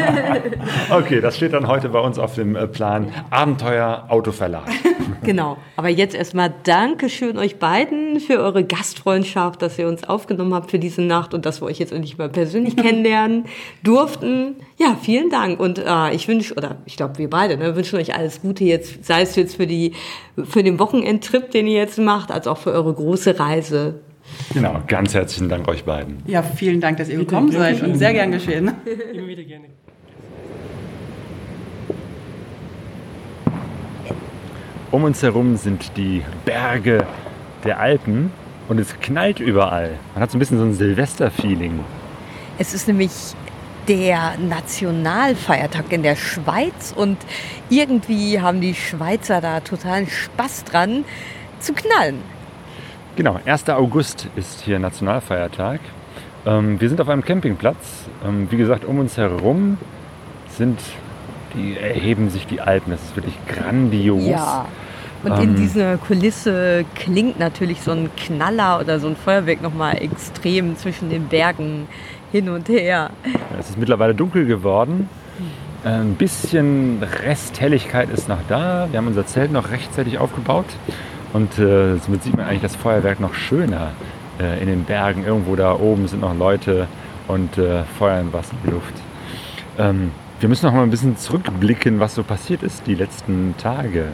[0.90, 4.68] okay, das steht dann heute bei uns auf dem äh, Plan Abenteuer Autoverlag.
[5.22, 10.70] Genau, aber jetzt erstmal Dankeschön euch beiden für eure Gastfreundschaft, dass ihr uns aufgenommen habt
[10.70, 13.44] für diese Nacht und dass wir euch jetzt endlich mal persönlich kennenlernen
[13.82, 14.56] durften.
[14.78, 18.14] Ja, vielen Dank und äh, ich wünsche, oder ich glaube wir beide, ne, wünschen euch
[18.14, 19.92] alles Gute jetzt, sei es jetzt für, die,
[20.42, 24.00] für den Wochenendtrip, den ihr jetzt macht, als auch für eure große Reise
[24.52, 26.22] Genau, ganz herzlichen Dank euch beiden.
[26.26, 28.72] Ja, vielen Dank, dass ihr Bitte, gekommen seid und sehr gern geschehen.
[29.12, 29.66] Immer wieder gerne.
[34.90, 37.06] Um uns herum sind die Berge
[37.64, 38.32] der Alpen
[38.68, 39.90] und es knallt überall.
[40.14, 41.80] Man hat so ein bisschen so ein Silvester-Feeling.
[42.58, 43.12] Es ist nämlich
[43.86, 47.18] der Nationalfeiertag in der Schweiz und
[47.68, 51.04] irgendwie haben die Schweizer da totalen Spaß dran
[51.60, 52.20] zu knallen.
[53.20, 53.68] Genau, 1.
[53.68, 55.80] August ist hier Nationalfeiertag.
[56.46, 58.06] Ähm, wir sind auf einem Campingplatz.
[58.26, 59.76] Ähm, wie gesagt, um uns herum
[60.56, 60.80] sind
[61.54, 62.92] die erheben sich die Alpen.
[62.92, 64.26] Das ist wirklich grandios.
[64.26, 64.64] Ja.
[65.22, 70.78] Und in dieser Kulisse klingt natürlich so ein Knaller oder so ein Feuerwerk nochmal extrem
[70.78, 71.88] zwischen den Bergen
[72.32, 73.10] hin und her.
[73.58, 75.10] Es ist mittlerweile dunkel geworden.
[75.84, 78.88] Ein bisschen Resthelligkeit ist noch da.
[78.90, 80.64] Wir haben unser Zelt noch rechtzeitig aufgebaut.
[81.32, 83.92] Und äh, somit sieht man eigentlich das Feuerwerk noch schöner
[84.40, 85.24] äh, in den Bergen.
[85.24, 86.88] Irgendwo da oben sind noch Leute
[87.28, 88.94] und äh, feuern was in die Luft.
[89.78, 94.06] Ähm, wir müssen noch mal ein bisschen zurückblicken, was so passiert ist die letzten Tage.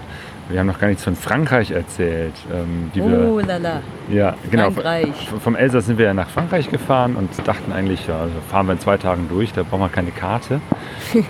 [0.48, 2.34] Wir haben noch gar nichts von Frankreich erzählt.
[2.52, 3.80] Ähm, die Oh wir, lala.
[4.08, 4.70] ja, genau.
[4.70, 5.28] Frankreich.
[5.42, 8.74] Vom Elsass sind wir ja nach Frankreich gefahren und dachten eigentlich, ja, also fahren wir
[8.74, 10.60] in zwei Tagen durch, da brauchen wir keine Karte.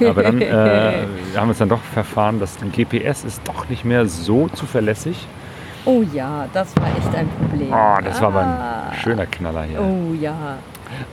[0.07, 3.85] Aber dann äh, haben wir uns dann doch verfahren, dass ein GPS ist doch nicht
[3.85, 5.27] mehr so zuverlässig.
[5.87, 7.72] Oh ja, das war echt ein Problem.
[7.72, 8.88] Oh, das war aber Ah.
[8.90, 9.81] ein schöner Knaller hier.
[9.81, 10.59] Oh ja.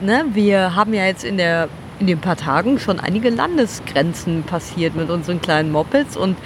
[0.00, 1.68] Ne, wir haben ja jetzt in, der,
[2.00, 6.36] in den paar Tagen schon einige Landesgrenzen passiert mit unseren kleinen Mopeds und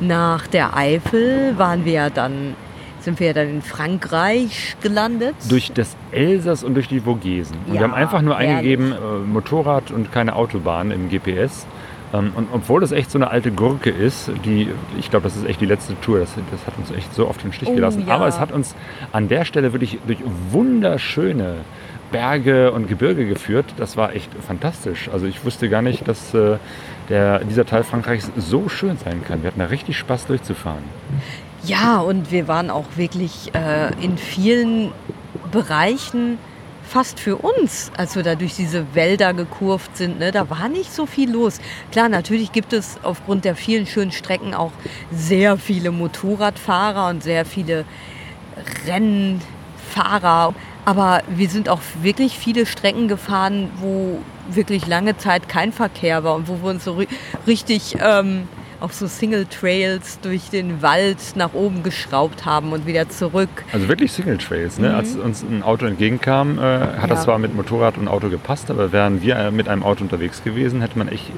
[0.00, 2.56] nach der Eifel waren wir ja dann,
[3.00, 5.34] sind wir ja dann in Frankreich gelandet.
[5.48, 7.56] Durch das Elsass und durch die Vogesen.
[7.66, 11.66] Und Ja, wir haben einfach nur eingegeben, äh, Motorrad und keine Autobahn im GPS.
[12.14, 15.46] Ähm, und obwohl das echt so eine alte Gurke ist, die, ich glaube, das ist
[15.46, 18.04] echt die letzte Tour, das, das hat uns echt so oft im Stich Oh, gelassen.
[18.06, 18.14] ja.
[18.14, 18.74] Aber es hat uns
[19.12, 20.18] an der Stelle wirklich durch
[20.50, 21.56] wunderschöne
[22.12, 23.66] Berge und Gebirge geführt.
[23.76, 25.08] Das war echt fantastisch.
[25.12, 26.58] Also ich wusste gar nicht, dass äh,
[27.08, 29.42] der, dieser Teil Frankreichs so schön sein kann.
[29.42, 30.84] Wir hatten da richtig Spaß durchzufahren.
[31.64, 34.92] Ja, und wir waren auch wirklich äh, in vielen
[35.50, 36.38] Bereichen
[36.84, 40.18] fast für uns, als wir da durch diese Wälder gekurvt sind.
[40.18, 40.30] Ne?
[40.32, 41.60] Da war nicht so viel los.
[41.90, 44.72] Klar, natürlich gibt es aufgrund der vielen schönen Strecken auch
[45.10, 47.84] sehr viele Motorradfahrer und sehr viele
[48.86, 50.54] Rennfahrer.
[50.84, 54.18] Aber wir sind auch wirklich viele Strecken gefahren, wo
[54.48, 57.08] wirklich lange Zeit kein Verkehr war und wo wir uns so ri
[57.46, 58.46] richtig ähm,
[58.80, 63.48] auf so Single Trails durch den Wald nach oben geschraubt haben und wieder zurück.
[63.72, 64.78] Also wirklich Single Trails.
[64.78, 64.94] Ne?
[64.94, 67.24] Als uns ein Auto entgegenkam, äh, hat das Ja.
[67.24, 70.80] zwar mit Motorrad und Auto gepasst, aber wären wir äh, mit einem Auto unterwegs gewesen,
[70.80, 71.30] hätte man echt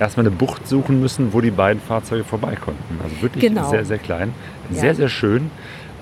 [0.00, 2.98] erstmal eine Bucht suchen müssen, wo die beiden Fahrzeuge vorbei konnten.
[3.02, 3.68] Also wirklich Genau.
[3.70, 4.32] sehr, sehr klein.
[4.70, 4.80] Ja.
[4.80, 5.50] Sehr, sehr schön.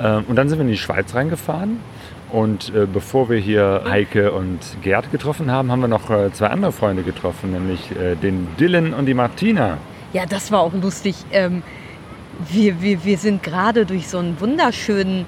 [0.01, 1.81] Ähm, und dann sind wir in die Schweiz reingefahren.
[2.31, 6.47] Und äh, bevor wir hier Heike und Gerd getroffen haben, haben wir noch äh, zwei
[6.47, 9.77] andere Freunde getroffen, nämlich äh, den Dylan und die Martina.
[10.13, 11.17] Ja, das war auch lustig.
[11.33, 11.63] Ähm,
[12.51, 15.27] wir, wir, wir sind gerade durch so einen wunderschönen,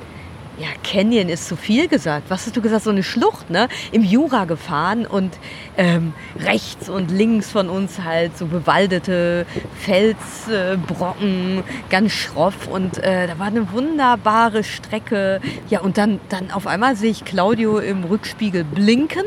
[0.58, 2.24] ja, Canyon ist zu viel gesagt.
[2.28, 2.84] Was hast du gesagt?
[2.84, 3.68] So eine Schlucht, ne?
[3.92, 5.36] Im Jura gefahren und
[5.76, 9.46] ähm, rechts und links von uns halt so bewaldete
[9.80, 15.40] Felsbrocken, ganz schroff und äh, da war eine wunderbare Strecke.
[15.68, 19.24] Ja, und dann, dann auf einmal sehe ich Claudio im Rückspiegel blinken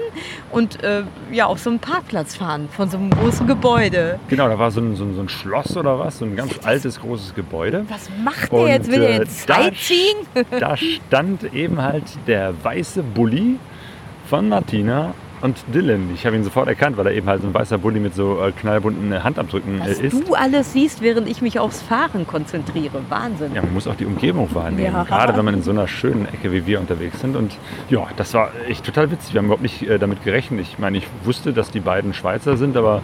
[0.51, 4.19] und äh, ja, auf so einem Parkplatz fahren von so einem großen Gebäude.
[4.29, 6.53] Genau, da war so ein, so ein, so ein Schloss oder was, so ein ganz
[6.63, 7.85] altes, großes Gebäude.
[7.89, 8.89] Was macht Und, der jetzt?
[8.89, 10.15] Will er äh, jetzt da Sightseeing?
[10.59, 10.75] Da
[11.17, 13.57] stand eben halt der weiße Bulli
[14.29, 16.09] von Martina und Dylan.
[16.13, 18.41] Ich habe ihn sofort erkannt, weil er eben halt so ein weißer Bulli mit so
[18.41, 20.27] äh, knallbunten äh, Handabdrücken äh, Was ist.
[20.27, 23.01] du alles siehst, während ich mich aufs Fahren konzentriere.
[23.09, 23.53] Wahnsinn.
[23.53, 25.03] Ja, man muss auch die Umgebung wahrnehmen, Ja.
[25.03, 27.35] gerade wenn man in so einer schönen Ecke wie wir unterwegs sind.
[27.35, 27.55] Und
[27.89, 29.33] ja, das war echt total witzig.
[29.33, 30.61] Wir haben überhaupt nicht äh, damit gerechnet.
[30.61, 33.01] Ich meine, ich wusste, dass die beiden Schweizer sind, aber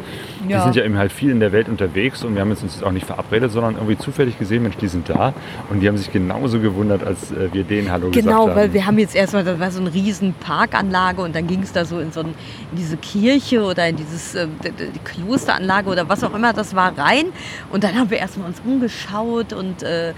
[0.47, 0.63] die Ja.
[0.63, 2.91] sind ja eben halt viel in der Welt unterwegs und wir haben uns jetzt auch
[2.91, 5.33] nicht verabredet, sondern irgendwie zufällig gesehen, Mensch, die sind da.
[5.69, 8.55] Und die haben sich genauso gewundert, als äh, wir denen Hallo gesagt Genau, haben.
[8.55, 11.71] weil wir haben jetzt erstmal, da war so eine riesen Parkanlage und dann ging es
[11.71, 16.23] da so in so in diese Kirche oder in dieses äh, die Klosteranlage oder was
[16.23, 17.25] auch immer das war rein
[17.71, 20.13] und dann haben wir erstmal uns umgeschaut und äh,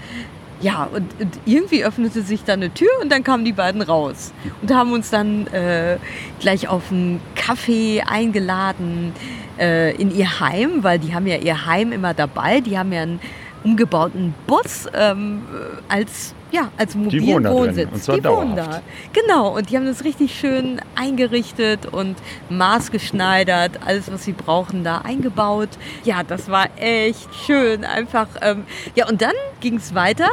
[0.60, 4.32] ja, und, und irgendwie öffnete sich da eine Tür und dann kamen die beiden raus
[4.62, 5.98] und haben uns dann äh,
[6.40, 9.12] gleich auf einen Kaffee eingeladen
[9.58, 12.60] äh, in ihr Heim, weil die haben ja ihr Heim immer dabei.
[12.60, 13.20] Die haben ja einen
[13.64, 15.42] umgebauten Bus ähm,
[15.88, 17.88] als ja als mobilen wohnen Wohnsitz.
[17.92, 18.82] und zwar die wohnen dauerhaft.
[19.14, 19.20] da.
[19.20, 22.16] Genau, und die haben das richtig schön eingerichtet und
[22.50, 25.70] maßgeschneidert, alles, was sie brauchen, da eingebaut.
[26.04, 27.84] Ja, das war echt schön.
[27.84, 30.30] Einfach, ähm, ja, und dann ging es weiter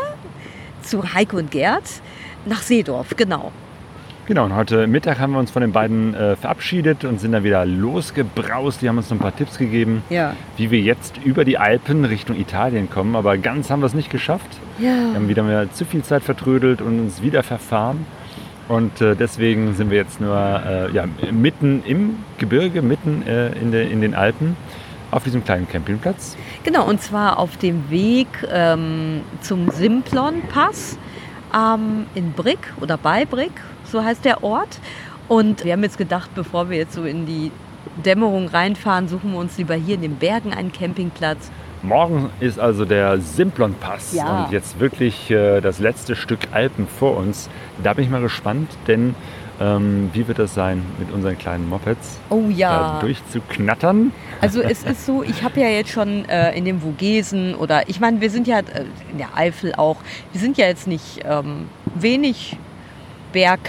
[0.82, 1.84] zu Heike und Gerd
[2.46, 3.52] nach Seedorf, genau.
[4.26, 7.44] Genau, und heute Mittag haben wir uns von den beiden äh, verabschiedet und sind dann
[7.44, 8.82] wieder losgebraust.
[8.82, 10.34] Die haben uns noch ein paar Tipps gegeben, Ja.
[10.56, 13.18] wie wir jetzt über die Alpen Richtung Italien kommen.
[13.18, 14.48] Aber ganz haben wir es nicht geschafft.
[14.78, 15.14] Wir Ja.
[15.16, 18.06] haben wieder mal zu viel Zeit vertrödelt und uns wieder verfahren.
[18.70, 23.74] Und äh, deswegen sind wir jetzt nur äh, ja, mitten im Gebirge, mitten äh, in,
[23.74, 24.56] de, in den Alpen,
[25.12, 26.38] auf diesem kleinen Campingplatz.
[26.64, 30.98] Genau, und zwar auf dem Weg ähm, zum Simplon-Pass
[31.54, 33.52] ähm, in Brick oder bei Brick,
[33.94, 34.80] so heißt der Ort.
[35.30, 37.52] Und wir haben jetzt gedacht, bevor wir jetzt so in die
[38.04, 41.50] Dämmerung reinfahren, suchen wir uns lieber hier in den Bergen einen Campingplatz.
[41.82, 44.46] Morgen ist also der Simplon-Pass Ja.
[44.46, 47.50] und jetzt wirklich äh, das letzte Stück Alpen vor uns.
[47.84, 49.16] Da bin ich mal gespannt, denn
[49.62, 52.94] ähm, wie wird das sein, mit unseren kleinen Mopeds Oh ja.
[52.96, 54.12] da durchzuknattern?
[54.42, 58.00] Also es ist so, ich habe ja jetzt schon äh, in den Vogesen oder ich
[58.00, 59.98] meine, wir sind ja äh, in der Eifel auch,
[60.32, 62.58] wir sind ja jetzt nicht ähm, wenig
[63.34, 63.60] Berg,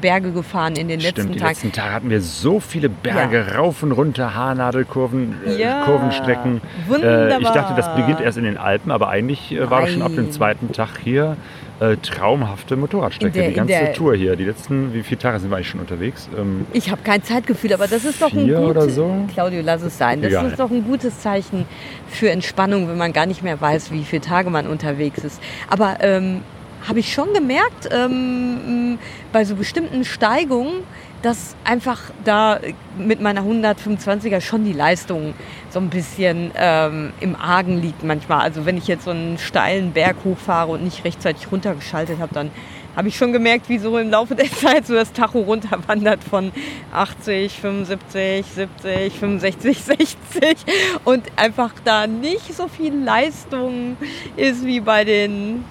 [0.00, 1.50] Berge gefahren in den letzten Stimmt, die Tagen.
[1.50, 6.60] letzten Tage hatten wir so viele Berge, rauf und runter, Haarnadelkurven, äh, Ja, Kurvenstrecken.
[6.88, 7.30] wunderbar.
[7.38, 10.02] Äh, ich dachte, das beginnt erst in den Alpen, aber eigentlich äh, war das schon
[10.02, 10.32] ab dem Nein.
[10.32, 11.36] zweiten Tag hier
[11.80, 13.32] äh, traumhafte Motorradstrecke.
[13.38, 14.36] Der- die ganze Tour hier.
[14.36, 16.28] Die letzten, wie viele Tage sind wir eigentlich schon unterwegs?
[16.38, 18.94] Ähm, Ich habe kein Zeitgefühl, aber das ist doch ein gutes...
[18.94, 19.12] so?
[19.32, 20.20] Claudio, lass es sein.
[20.22, 20.46] Das Egal.
[20.50, 21.66] ist doch ein gutes Zeichen
[22.08, 25.42] für Entspannung, wenn man gar nicht mehr weiß, wie viele Tage man unterwegs ist.
[25.68, 26.42] Aber ähm,
[26.86, 28.98] habe ich schon gemerkt, ähm,
[29.32, 30.82] bei so bestimmten Steigungen,
[31.22, 32.60] dass einfach da
[32.98, 35.32] mit meiner 125er schon die Leistung
[35.70, 38.40] so ein bisschen ähm, im Argen liegt manchmal.
[38.40, 42.50] Also wenn ich jetzt so einen steilen Berg hochfahre und nicht rechtzeitig runtergeschaltet habe, dann
[42.94, 46.52] habe ich schon gemerkt, wie so im Laufe der Zeit so das Tacho runterwandert von
[46.92, 50.56] 80, 75, 70, 65, 60
[51.04, 53.96] und einfach da nicht so viel Leistung
[54.36, 55.64] ist wie bei den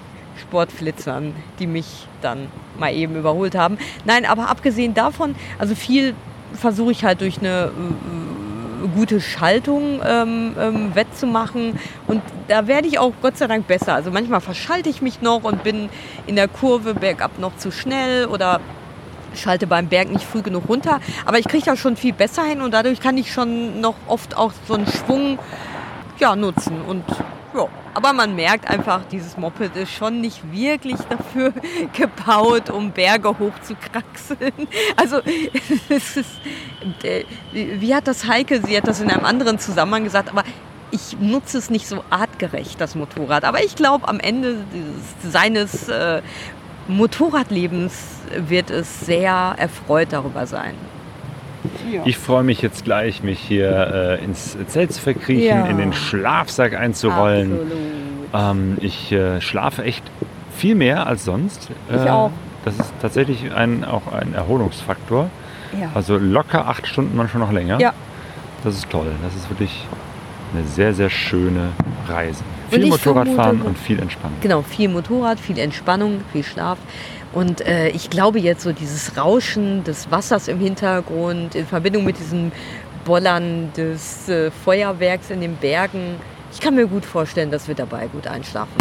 [0.44, 3.78] Sportflitzern, die mich dann mal eben überholt haben.
[4.04, 6.14] Nein, aber abgesehen davon, also viel
[6.54, 7.70] versuche ich halt durch eine
[8.84, 11.78] äh, gute Schaltung ähm, ähm, wettzumachen.
[12.06, 13.94] Und da werde ich auch Gott sei Dank besser.
[13.94, 15.88] Also manchmal verschalte ich mich noch und bin
[16.26, 18.60] in der Kurve bergab noch zu schnell oder
[19.36, 21.00] schalte beim Berg nicht früh genug runter.
[21.24, 24.36] Aber ich kriege das schon viel besser hin und dadurch kann ich schon noch oft
[24.36, 25.38] auch so einen Schwung
[26.18, 26.80] ja, nutzen.
[26.86, 27.04] Und
[27.54, 31.52] ja, aber man merkt einfach, dieses Moped ist schon nicht wirklich dafür
[31.92, 34.52] gebaut, um Berge hochzukraxeln.
[34.96, 35.20] Also
[35.88, 36.30] es ist,
[37.02, 40.44] äh, wie hat das Heike, sie hat das in einem anderen Zusammenhang gesagt, aber
[40.90, 43.44] ich nutze es nicht so artgerecht, das Motorrad.
[43.44, 44.58] Aber ich glaube, am Ende
[45.22, 46.22] seines äh,
[46.86, 47.94] Motorradlebens
[48.36, 50.74] wird es sehr erfreut darüber sein.
[52.04, 55.66] Ich freue mich jetzt gleich, mich hier äh, ins Zelt zu verkriechen, Ja.
[55.66, 57.58] in den Schlafsack einzurollen.
[58.34, 60.02] Ähm, ich äh, schlafe echt
[60.56, 61.68] viel mehr als sonst.
[61.90, 62.30] Ich Äh, auch.
[62.64, 65.28] Das ist tatsächlich ein, auch ein Erholungsfaktor.
[65.78, 65.90] Ja.
[65.94, 67.78] Also locker acht Stunden, manchmal noch länger.
[67.80, 67.92] Ja.
[68.62, 69.06] Das ist toll.
[69.22, 69.86] Das ist wirklich
[70.54, 71.68] eine sehr, sehr schöne
[72.08, 72.42] Reise.
[72.70, 74.38] Viel Motorradfahren und viel Entspannung.
[74.40, 76.78] Genau, viel Motorrad, viel Entspannung, viel Schlaf.
[77.34, 82.18] Und äh, ich glaube jetzt so dieses Rauschen des Wassers im Hintergrund in Verbindung mit
[82.18, 82.52] diesem
[83.04, 86.16] Bollern des äh, Feuerwerks in den Bergen.
[86.52, 88.72] Ich kann mir gut vorstellen, dass wir dabei gut einschlafen.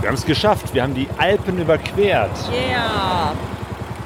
[0.00, 0.74] Wir haben es geschafft.
[0.74, 2.30] Wir haben die Alpen überquert.
[2.52, 3.32] Yeah!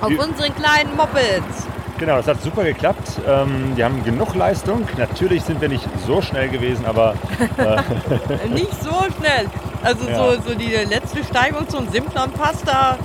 [0.00, 1.73] Auf unseren kleinen Mopeds.
[1.98, 3.20] Genau, das hat super geklappt.
[3.26, 4.86] Ähm, die haben genug Leistung.
[4.96, 7.14] Natürlich sind wir nicht so schnell gewesen, aber
[8.52, 9.46] Nicht so schnell.
[9.82, 10.16] Also Ja.
[10.16, 12.98] so, so die letzte Steigung zum Simplon Pass, da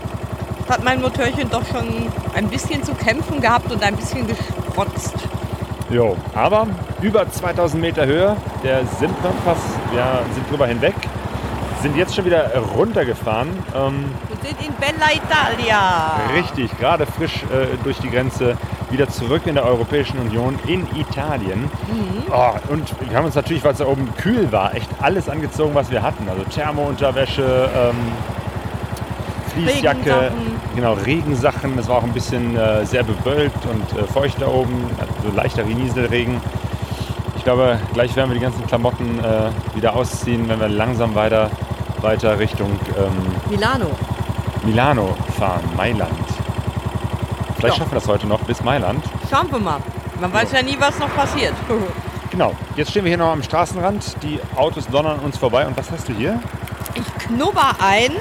[0.70, 5.14] hat mein Motörchen doch schon ein bisschen zu kämpfen gehabt und ein bisschen gesprotzt.
[5.90, 6.68] Jo, aber
[7.02, 9.58] über 2000 Meter Höhe, der Simplon-Pass,
[9.92, 10.94] wir sind drüber hinweg,
[11.82, 13.50] sind jetzt schon wieder runtergefahren.
[13.76, 16.12] Ähm, Wir sind in Bella Italia.
[16.36, 18.56] richtig, gerade frisch äh, durch die Grenze
[18.92, 21.70] wieder zurück in der Europäischen Union in Italien.
[22.32, 25.76] Oh, und wir haben uns natürlich, weil es da oben kühl war, echt alles angezogen,
[25.76, 26.28] was wir hatten.
[26.30, 27.96] Also Thermounterwäsche, ähm,
[29.54, 30.32] Fließjacke, Regensachen.
[30.76, 31.78] genau, Regensachen.
[31.78, 34.86] Es war auch ein bisschen äh, sehr bewölkt und äh, feucht da oben,
[35.24, 36.40] so leichter Nieselregen.
[37.38, 41.50] Ich glaube, gleich werden wir die ganzen Klamotten äh, wieder ausziehen, wenn wir langsam weiter,
[42.02, 43.14] weiter Richtung ähm,
[43.50, 43.88] Milano.
[44.64, 46.39] Milano fahren, Mailand.
[47.60, 47.84] Vielleicht Ja.
[47.84, 49.04] schaffen wir das heute noch bis Mailand.
[49.30, 49.80] Schauen wir mal.
[50.20, 51.54] Man weiß ja nie, was noch passiert.
[52.32, 54.22] Genau, jetzt stehen wir hier noch am Straßenrand.
[54.22, 55.66] Die Autos donnern uns vorbei.
[55.66, 56.40] Und was hast du hier?
[56.94, 58.12] Ich knubber ein.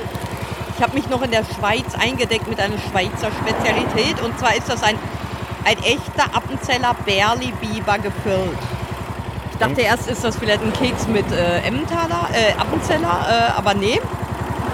[0.74, 4.18] Ich habe mich noch in der Schweiz eingedeckt mit einer Schweizer Spezialität.
[4.22, 4.94] Und zwar ist das ein,
[5.66, 8.56] ein echter Appenzeller Berli Biber gefüllt.
[9.52, 13.74] Ich dachte erst, ist das vielleicht ein Keks mit äh, Emmentaler, äh, Appenzeller, äh, aber
[13.74, 14.00] nee.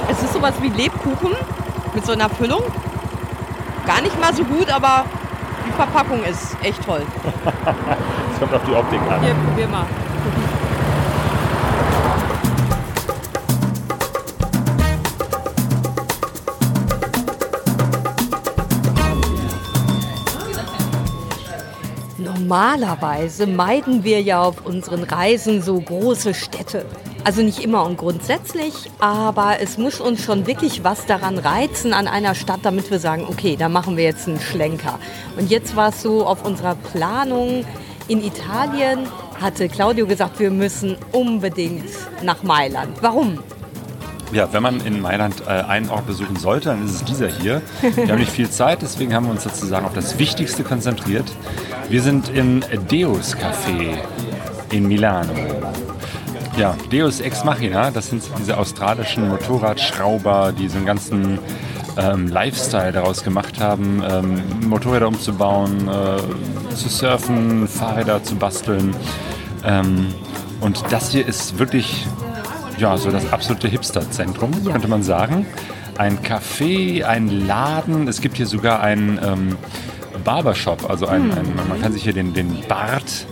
[0.09, 1.33] Es ist sowas wie Lebkuchen
[1.93, 2.63] mit so einer Füllung.
[3.87, 5.05] Gar nicht mal so gut, aber
[5.67, 7.03] die Verpackung ist echt toll.
[8.33, 9.21] Es kommt auf die Optik an.
[9.23, 9.87] Hier, probier mal.
[22.19, 26.87] Normalerweise meiden wir ja auf unseren Reisen so große Städte.
[27.25, 32.07] Also nicht immer und grundsätzlich, aber es muss uns schon wirklich was daran reizen an
[32.07, 34.99] einer Stadt, damit wir sagen, okay, da machen wir jetzt einen Schlenker.
[35.39, 37.65] Und jetzt war es so auf unserer Planung
[38.09, 39.07] in Italien,
[39.41, 41.89] hatte Claudio gesagt, wir müssen unbedingt
[42.23, 42.99] nach Mailand.
[43.01, 43.39] Warum?
[44.33, 47.63] Ja, wenn man in Mailand äh, einen Ort besuchen sollte, dann ist es dieser hier.
[47.81, 51.33] Wir haben nicht viel Zeit, deswegen haben wir uns sozusagen auf das Wichtigste konzentriert.
[51.89, 53.97] Wir sind im Deus Café
[54.71, 55.33] in Milano.
[56.57, 61.41] Ja, Deus Ex Machina, das sind diese australischen Motorradschrauber, die so einen ganzen
[61.97, 68.95] ähm, Lifestyle daraus gemacht haben, ähm, Motorräder umzubauen, äh, zu surfen, Fahrräder zu basteln.
[69.65, 70.15] Ähm,
[70.61, 72.07] und das hier ist wirklich
[72.79, 75.47] ja, so das absolute Hipster-Zentrum, könnte man sagen.
[75.99, 79.57] Ein Café, ein Laden, es gibt hier sogar einen ähm,
[80.23, 81.33] Barbershop, also ein, hm.
[81.33, 83.27] ein, man kann sich hier den, den Bart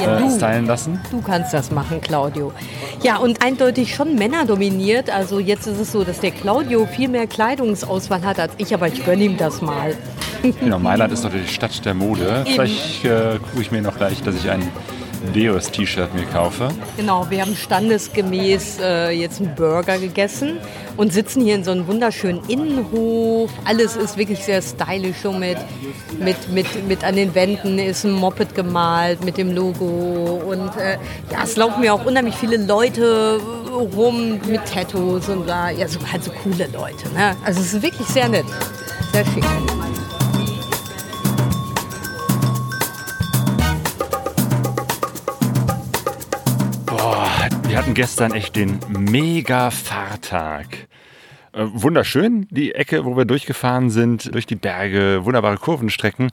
[0.00, 1.00] ja, äh, stylen lassen.
[1.10, 2.52] Du kannst das machen, Claudio.
[3.02, 5.10] Ja, und eindeutig schon Männer dominiert.
[5.10, 8.88] Also jetzt ist es so, dass der Claudio viel mehr Kleidungsauswahl hat als ich, aber
[8.88, 9.96] ich gönne ihm das mal.
[10.60, 12.44] Genau, Mailand ist doch die Stadt der Mode.
[12.44, 12.54] Eben.
[12.54, 14.68] Vielleicht äh, gucke ich mir noch gleich, dass ich einen
[15.34, 16.68] Deos-T-Shirt mir kaufe.
[16.96, 20.58] Genau, wir haben standesgemäß äh, jetzt einen Burger gegessen
[20.96, 23.50] und sitzen hier in so einem wunderschönen Innenhof.
[23.64, 25.58] Alles ist wirklich sehr stylisch, so mit,
[26.18, 30.42] mit, mit, mit an den Wänden ist ein Moped gemalt mit dem Logo.
[30.46, 30.98] Und äh,
[31.30, 33.40] ja, es laufen ja auch unheimlich viele Leute
[33.72, 37.08] rum mit Tattoos und da, ja, so halt so coole Leute.
[37.14, 37.36] Ne?
[37.44, 38.46] Also es ist wirklich sehr nett,
[39.12, 39.44] sehr schick.
[47.72, 50.66] Wir hatten gestern echt den mega Fahrtag.
[51.54, 56.30] Äh, wunderschön, die Ecke, wo wir durchgefahren sind, durch die Berge, wunderbare Kurvenstrecken.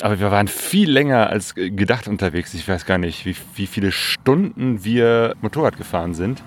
[0.00, 2.54] Aber wir waren viel länger als gedacht unterwegs.
[2.54, 6.44] Ich weiß gar nicht, wie, wie viele Stunden wir Motorrad gefahren sind.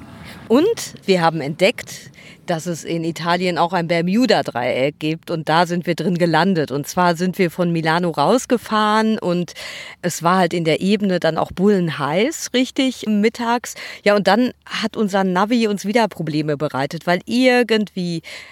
[0.48, 2.12] Und wir haben entdeckt,
[2.46, 6.72] dass es in Italien auch ein Bermuda-Dreieck gibt und da sind wir drin gelandet.
[6.72, 9.54] Und zwar sind wir von Milano rausgefahren und
[10.02, 13.76] es war halt in der Ebene dann auch bullenheiß, richtig, mittags.
[14.04, 18.05] Ja, und dann hat unser Navi uns wieder Probleme bereitet, weil irgendwie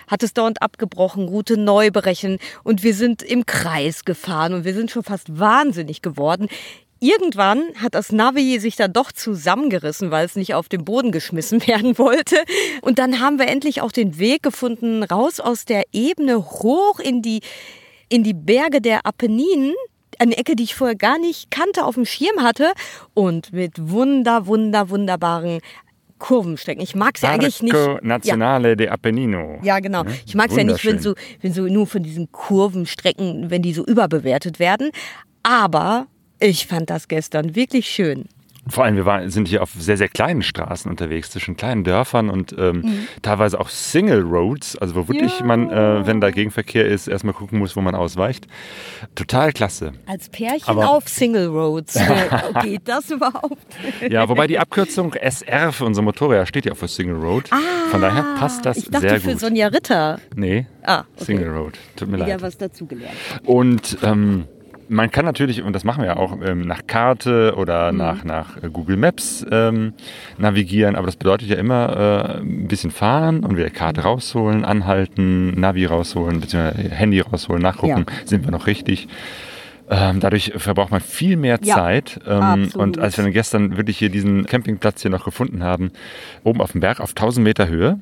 [0.07, 4.73] hat es dauernd abgebrochen, Route neu berechnen und wir sind im Kreis gefahren und wir
[4.73, 6.47] sind schon fast wahnsinnig geworden
[7.03, 11.67] irgendwann hat das Navi sich dann doch zusammengerissen, weil es nicht auf den Boden geschmissen
[11.67, 12.37] werden wollte.
[12.81, 17.21] Und dann haben wir endlich auch den Weg gefunden, raus aus der Ebene hoch in
[17.21, 17.41] die,
[18.09, 19.73] in die Berge der Apenninen.
[20.19, 22.71] Eine Ecke, die ich vorher gar nicht kannte, auf dem Schirm hatte.
[23.13, 25.59] Und mit wunder, wunder, wunderbaren
[26.23, 26.81] Kurvenstrecken.
[26.81, 27.75] Ich mag es ja eigentlich nicht.
[28.01, 28.75] Nazionale ja.
[28.75, 29.59] de Appennino.
[29.61, 30.05] Ja, genau.
[30.25, 33.73] Ich mag es ja nicht, wenn so, wenn so nur von diesen Kurvenstrecken, wenn die
[33.73, 34.91] so überbewertet werden.
[35.43, 36.07] Aber
[36.39, 38.29] ich fand das gestern wirklich schön.
[38.67, 42.29] Vor allem, wir waren, sind hier auf sehr, sehr kleinen Straßen unterwegs, zwischen kleinen Dörfern
[42.29, 43.07] und ähm, mhm.
[43.21, 45.45] teilweise auch Single Roads, also wo wirklich ja.
[45.45, 48.47] man, äh, wenn da Gegenverkehr ist, erstmal gucken muss, wo man ausweicht.
[49.15, 49.91] Total klasse.
[50.05, 51.99] Als Pärchen Aber auf Single Roads.
[52.63, 53.57] Geht das überhaupt?
[54.09, 57.49] ja, wobei die Abkürzung SR für unser Motorrad steht ja auch für Single Road.
[57.51, 57.57] Ah,
[57.91, 59.31] Von daher passt das ich dachte sehr gut.
[59.31, 60.19] für Sonja Ritter.
[60.35, 61.25] Nee, ah, okay.
[61.25, 61.73] Single Road.
[61.97, 62.39] Tut mir Wieder leid.
[62.39, 63.15] Ja, was dazugelernt.
[63.43, 64.45] Und ähm,
[64.93, 67.97] man kann natürlich, und das machen wir ja auch, ähm, nach Karte oder mhm.
[67.97, 69.93] nach, nach äh, Google Maps ähm,
[70.37, 74.07] navigieren, aber das bedeutet ja immer äh, ein bisschen fahren und wieder Karte mhm.
[74.07, 78.27] rausholen, anhalten, Navi rausholen, beziehungsweise Handy rausholen, nachgucken, ja.
[78.27, 79.07] sind wir noch richtig.
[79.89, 82.19] Ähm, dadurch verbraucht man viel mehr ja, Zeit.
[82.25, 85.91] Ähm, und als wir dann gestern wirklich hier diesen Campingplatz hier noch gefunden haben,
[86.43, 87.99] oben auf dem Berg auf 1000 Meter Höhe,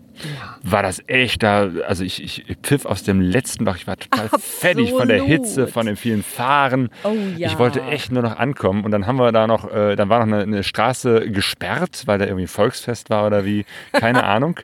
[0.63, 4.25] war das echt da, also ich, ich pfiff aus dem letzten Bach, ich war total
[4.25, 4.43] Absolut.
[4.43, 6.89] fertig von der Hitze, von den vielen Fahren.
[7.03, 7.47] Oh, ja.
[7.47, 10.19] Ich wollte echt nur noch ankommen und dann haben wir da noch, äh, dann war
[10.25, 14.59] noch eine, eine, Straße gesperrt, weil da irgendwie Volksfest war oder wie, keine Ahnung.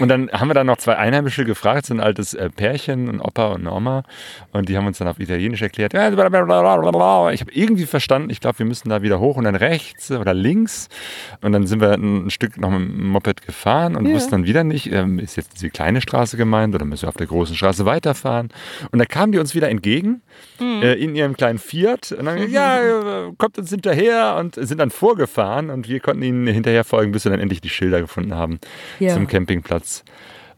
[0.00, 3.20] Und dann haben wir da noch zwei Einheimische gefragt, so ein altes äh, Pärchen, ein
[3.20, 4.02] Opa und eine Oma
[4.52, 5.94] und die haben uns dann auf Italienisch erklärt,
[7.32, 10.34] ich habe irgendwie verstanden, ich glaube, wir müssen da wieder hoch und dann rechts oder
[10.34, 10.88] links
[11.40, 14.14] und dann sind wir ein Stück noch mit dem Moped gefahren und ja.
[14.14, 17.16] wussten dann wieder nicht, ähm, ist jetzt die kleine Straße gemeint oder müssen wir auf
[17.16, 18.50] der großen Straße weiterfahren?
[18.90, 20.22] Und da kamen die uns wieder entgegen
[20.58, 20.82] mhm.
[20.82, 24.90] äh, in ihrem kleinen Fiat und dann, ja, äh, kommt uns hinterher und sind dann
[24.90, 28.58] vorgefahren und wir konnten ihnen hinterher folgen, bis wir dann endlich die Schilder gefunden haben
[28.98, 29.14] ja.
[29.14, 30.04] zum Campingplatz.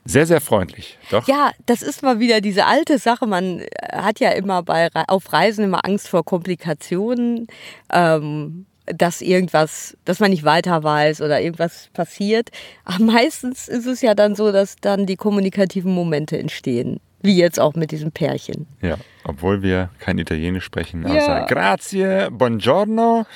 [0.05, 1.28] Sehr, sehr freundlich, doch?
[1.28, 3.26] Ja, das ist mal wieder diese alte Sache.
[3.26, 3.62] Man
[3.93, 7.47] hat ja immer bei, auf Reisen immer Angst vor Komplikationen.
[7.93, 12.51] Ähm, dass irgendwas, dass man nicht weiter weiß oder irgendwas passiert.
[12.85, 17.01] Aber meistens ist es ja dann so, dass dann die kommunikativen Momente entstehen.
[17.22, 18.66] Wie jetzt auch mit diesem Pärchen.
[18.81, 18.97] Ja.
[19.24, 21.18] Obwohl wir kein Italienisch sprechen, Ja.
[21.20, 23.26] außer Grazie, Buongiorno.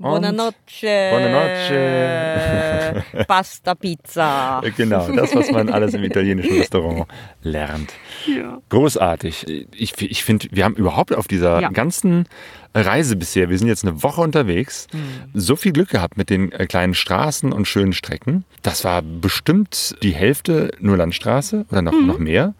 [0.00, 1.10] Buonanotte.
[1.10, 3.04] Buonanotte.
[3.28, 4.60] Pasta Pizza.
[4.76, 7.06] Genau, das, was man alles im italienischen Restaurant
[7.42, 7.92] lernt.
[8.68, 9.66] Großartig.
[9.76, 11.70] Ich, ich finde, wir haben überhaupt auf dieser Ja.
[11.70, 12.26] ganzen
[12.80, 14.86] Reise bisher, wir sind jetzt eine Woche unterwegs,
[15.34, 18.44] so viel Glück gehabt mit den äh, kleinen Straßen und schönen Strecken.
[18.62, 22.54] Das war bestimmt die Hälfte nur Landstraße oder noch, noch mehr.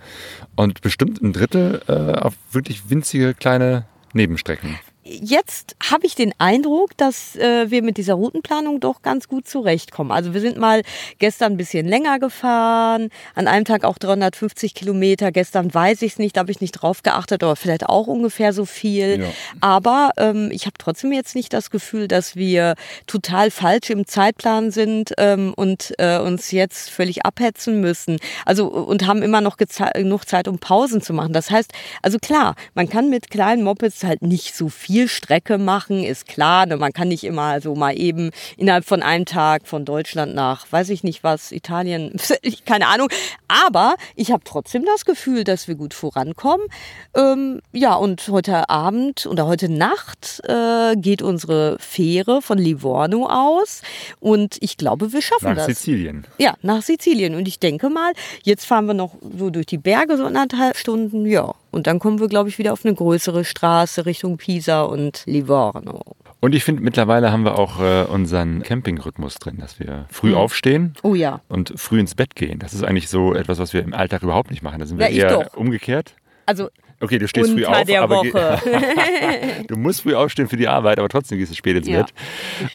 [0.57, 4.79] Und bestimmt ein Drittel äh, auf wirklich winzige kleine Nebenstrecken.
[5.11, 10.13] Jetzt habe ich den Eindruck, dass äh, wir mit dieser Routenplanung doch ganz gut zurechtkommen.
[10.13, 10.83] Also wir sind mal
[11.19, 15.33] gestern ein bisschen länger gefahren, an einem Tag auch 350 Kilometer.
[15.33, 18.53] Gestern weiß ich es nicht, da habe ich nicht drauf geachtet, aber vielleicht auch ungefähr
[18.53, 19.23] so viel.
[19.23, 19.27] Ja.
[19.63, 22.75] Aber ähm, ich habe trotzdem jetzt nicht das Gefühl, dass wir
[23.07, 28.19] total falsch im Zeitplan sind ähm, und äh, uns jetzt völlig abhetzen müssen.
[28.45, 31.33] Also und haben immer noch genug Zeit, um Pausen zu machen.
[31.33, 36.03] Das heißt, also klar, man kann mit kleinen Mopeds halt nicht so viel Strecke machen,
[36.03, 36.67] ist klar.
[36.67, 36.77] Ne?
[36.77, 40.89] Man kann nicht immer so mal eben innerhalb von einem Tag von Deutschland nach, weiß
[40.89, 42.19] ich nicht was, Italien,
[42.67, 43.09] keine Ahnung.
[43.47, 46.67] Aber ich habe trotzdem das Gefühl, dass wir gut vorankommen.
[47.15, 53.83] Ähm, ja, und heute Abend oder heute Nacht äh, geht unsere Fähre von Livorno aus.
[54.21, 55.67] Und ich glaube, wir schaffen Nach das.
[55.67, 56.27] Sizilien.
[56.39, 57.35] Ja, nach Sizilien.
[57.35, 61.27] Und ich denke mal, jetzt fahren wir noch so durch die Berge so anderthalb Stunden.
[61.27, 61.55] Ja.
[61.71, 66.03] Und dann kommen wir, glaube ich, wieder auf eine größere Straße Richtung Pisa und Livorno.
[66.41, 70.95] Und ich finde, mittlerweile haben wir auch äh, unseren Campingrhythmus drin, dass wir früh aufstehen
[71.03, 71.41] Oh ja.
[71.49, 72.59] und früh ins Bett gehen.
[72.61, 74.79] Das ist eigentlich so etwas, was wir im Alltag überhaupt nicht machen.
[74.79, 76.15] Da sind wir Ja, eher umgekehrt.
[76.47, 76.69] Also
[77.01, 78.23] Okay, du stehst früh auf, der aber
[79.69, 81.99] du musst früh aufstehen für die Arbeit, aber trotzdem gehst du spät ins Ja.
[82.03, 82.13] Bett.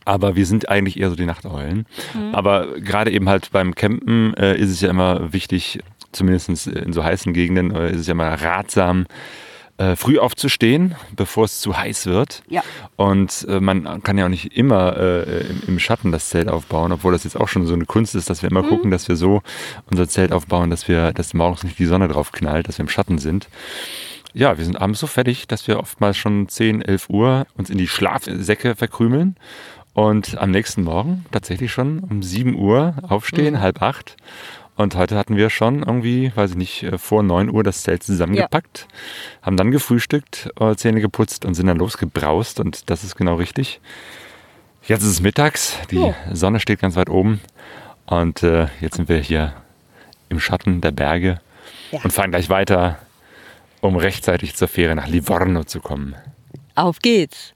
[0.06, 1.86] Aber wir sind eigentlich eher so die Nachteulen.
[2.14, 2.34] Mhm.
[2.34, 5.80] Aber gerade eben halt beim Campen äh, ist es ja immer wichtig,
[6.14, 9.05] zumindest in so heißen Gegenden, äh, ist es ja immer ratsam,
[9.78, 12.43] äh, früh aufzustehen, bevor es zu heiß wird.
[12.47, 12.64] Ja.
[12.95, 16.91] Und äh, man kann ja auch nicht immer äh, im, im Schatten das Zelt aufbauen,
[16.91, 19.16] obwohl das jetzt auch schon so eine Kunst ist, dass wir immer gucken, dass wir
[19.16, 19.41] so
[19.89, 22.89] unser Zelt aufbauen, dass wir, dass morgens nicht die Sonne drauf knallt, dass wir im
[22.89, 23.49] Schatten sind.
[24.36, 27.78] Ja, wir sind abends so fertig, dass wir oftmals schon 10, 11 Uhr uns in
[27.78, 29.36] die Schlafsäcke verkrümeln
[29.93, 34.18] und am nächsten Morgen tatsächlich schon um 7 Uhr aufstehen, halb acht.
[34.84, 38.03] Und heute hatten wir schon irgendwie, weiß ich nicht, äh, vor 9 Uhr das Zelt
[38.03, 38.86] zusammengepackt,
[39.41, 43.79] haben dann gefrühstückt, äh, Zähne geputzt und sind dann losgebraust und das ist genau richtig.
[44.86, 46.13] Jetzt ist es mittags, die Oh.
[46.34, 47.39] Sonne steht ganz weit oben
[48.07, 49.53] und äh, jetzt sind wir hier
[50.27, 51.39] im Schatten der Berge
[51.91, 52.01] Ja.
[52.03, 52.99] und fahren gleich weiter,
[53.79, 56.15] um rechtzeitig zur Fähre nach Livorno zu kommen.
[56.75, 57.53] Auf geht's.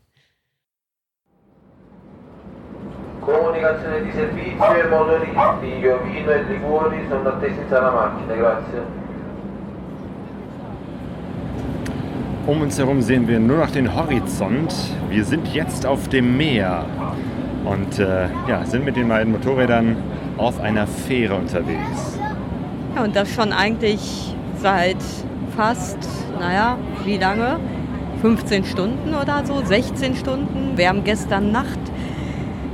[3.27, 8.81] Comunicazione di servizio ai motoristi, Iovino e Liguori sono attesi in sala macchine, grazie.
[12.45, 14.73] Um uns herum sehen wir nur noch den Horizont.
[15.09, 16.85] Wir sind jetzt auf dem Meer
[17.65, 19.97] und äh, ja, sind mit den beiden Motorrädern
[20.37, 22.17] auf einer Fähre unterwegs.
[22.95, 25.03] Ja, und das schon eigentlich seit
[25.57, 25.97] fast,
[26.39, 27.59] naja, wie lange?
[28.21, 30.77] 15 Stunden oder so, 16 Stunden.
[30.77, 31.77] Wir haben gestern Nacht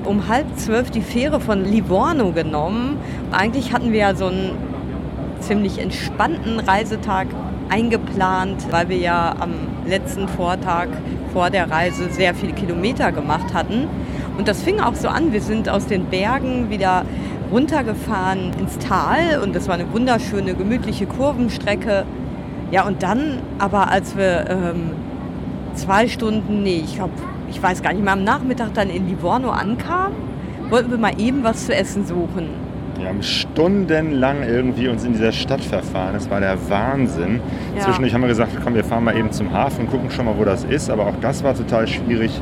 [0.05, 2.97] um halb zwölf die Fähre von Livorno genommen.
[3.31, 4.51] Eigentlich hatten wir ja so einen
[5.39, 7.27] ziemlich entspannten Reisetag
[7.69, 9.51] eingeplant, weil wir ja am
[9.85, 10.87] letzten Vortag
[11.33, 13.87] vor der Reise sehr viele Kilometer gemacht hatten.
[14.37, 15.33] Und das fing auch so an.
[15.33, 17.05] Wir sind aus den Bergen wieder
[17.51, 22.05] runtergefahren ins Tal und das war eine wunderschöne, gemütliche Kurvenstrecke.
[22.71, 24.91] Ja, und dann aber, als wir ähm,
[25.75, 27.13] zwei Stunden, nee, ich glaube,
[27.53, 30.15] ich weiß gar nicht mehr, am Nachmittag dann in Livorno ankamen,
[30.69, 32.49] wollten wir mal eben was zu essen suchen.
[32.97, 36.13] Wir haben stundenlang irgendwie uns in dieser Stadt verfahren.
[36.13, 37.41] Das war der Wahnsinn.
[37.75, 37.83] Ja.
[37.83, 40.45] Zwischendurch haben wir gesagt, komm, wir fahren mal eben zum Hafen, gucken schon mal, wo
[40.45, 40.89] das ist.
[40.89, 42.39] Aber auch das war total schwierig.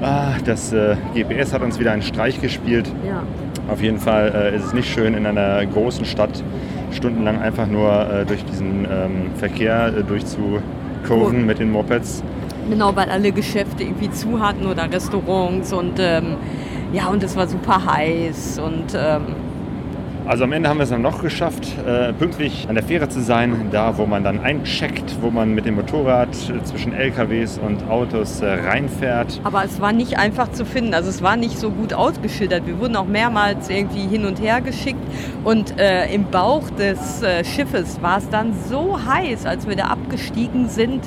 [0.00, 2.90] Ah, das äh, GPS hat uns wieder einen Streich gespielt.
[3.06, 3.22] Ja.
[3.70, 6.42] Auf jeden Fall äh, ist es nicht schön, in einer großen Stadt
[6.92, 12.22] stundenlang einfach nur äh, durch diesen ähm, Verkehr äh, durchzukurven mit den Mopeds.
[12.68, 16.36] Genau, weil alle Geschäfte irgendwie zu hatten oder Restaurants und ähm,
[16.92, 19.22] ja, und es war super heiß und ähm,
[20.26, 23.20] Also am Ende haben wir es dann noch geschafft, äh, pünktlich an der Fähre zu
[23.20, 27.88] sein, da wo man dann eincheckt, wo man mit dem Motorrad äh, zwischen LKWs und
[27.90, 29.40] Autos äh, reinfährt.
[29.44, 30.94] aber es war nicht einfach zu finden.
[30.94, 32.66] Also es war nicht so gut ausgeschildert.
[32.66, 35.02] Wir wurden auch mehrmals irgendwie hin und her geschickt
[35.44, 40.68] und äh, im Bauch des Schiffes war es dann so heiß, als wir da abgestiegen
[40.68, 41.02] sind.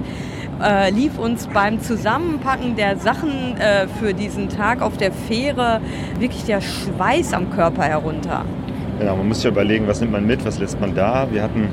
[0.61, 5.81] Äh, lief uns beim Zusammenpacken der Sachen äh, für diesen Tag auf der Fähre
[6.19, 8.43] wirklich der Schweiß am Körper herunter.
[8.99, 11.27] Genau, man muss ja überlegen, was nimmt man mit, was lässt man da.
[11.31, 11.69] Wir hatten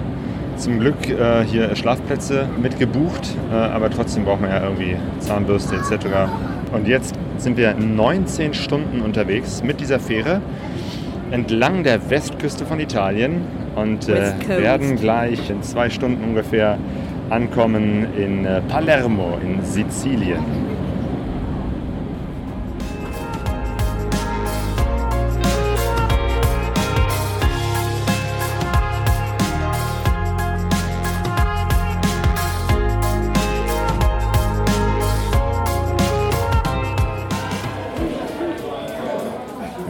[0.56, 6.06] zum Glück äh, hier Schlafplätze mitgebucht, äh, aber trotzdem braucht man ja irgendwie Zahnbürste etc.
[6.72, 10.42] Und jetzt sind wir 19 Stunden unterwegs mit dieser Fähre
[11.30, 13.42] entlang der Westküste von Italien
[13.74, 16.78] und äh, werden gleich in zwei Stunden ungefähr
[17.30, 20.42] ankommen in äh, Palermo in Sizilien.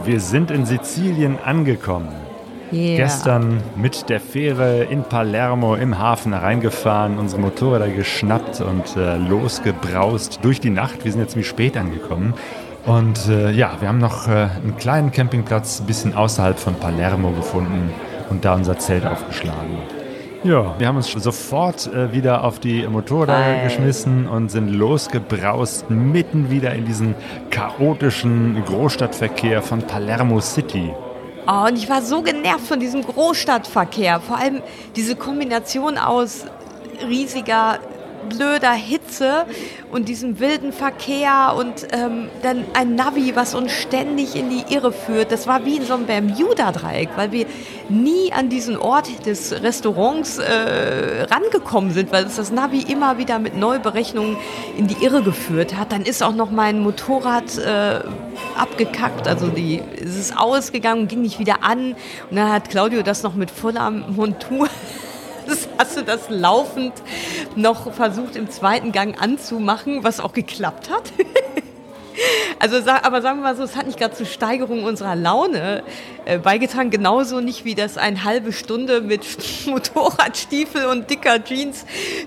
[0.05, 2.34] Wir sind in Sizilien angekommen.
[2.75, 2.97] Yeah.
[2.97, 10.39] Gestern mit der Fähre in Palermo im Hafen reingefahren, unsere Motorräder geschnappt und äh, losgebraust
[10.41, 11.05] durch die Nacht.
[11.05, 12.33] Wir sind jetzt ziemlich spät angekommen.
[12.85, 17.31] Und äh, ja, wir haben noch äh, einen kleinen Campingplatz ein bisschen außerhalb von Palermo
[17.31, 17.91] gefunden
[18.29, 19.77] und da unser Zelt aufgeschlagen.
[20.43, 23.63] Ja, wir haben uns sofort äh, wieder auf die Motorräder Hi.
[23.63, 27.15] geschmissen und sind losgebraust, mitten wieder in diesen
[27.51, 30.91] chaotischen Großstadtverkehr von Palermo City.
[31.47, 34.19] Oh, und ich war so genervt von diesem Großstadtverkehr.
[34.19, 34.63] Vor allem
[34.95, 36.45] diese Kombination aus
[37.07, 37.79] riesiger
[38.25, 39.45] blöder Hitze
[39.91, 44.91] und diesem wilden Verkehr und ähm, dann ein Navi, was uns ständig in die Irre
[44.91, 45.31] führt.
[45.31, 47.45] Das war wie in so einem Bermuda-Dreieck, weil wir
[47.89, 53.39] nie an diesen Ort des Restaurants äh, rangekommen sind, weil uns das Navi immer wieder
[53.39, 54.37] mit Neuberechnungen
[54.77, 55.91] in die Irre geführt hat.
[55.91, 58.01] Dann ist auch noch mein Motorrad äh,
[58.57, 61.95] abgekackt, also die, es ist ausgegangen, ging nicht wieder an
[62.29, 64.67] und dann hat Claudio das noch mit voller Montur
[65.77, 66.93] hast du das laufend
[67.55, 71.13] noch versucht im zweiten Gang anzumachen, was auch geklappt hat.
[72.59, 75.83] Also, aber sagen wir mal so, es hat nicht gerade zur Steigerung unserer Laune
[76.25, 76.89] äh, beigetragen.
[76.89, 79.25] Genauso nicht wie das eine halbe Stunde mit
[79.67, 81.85] Motorradstiefel und dicker Jeans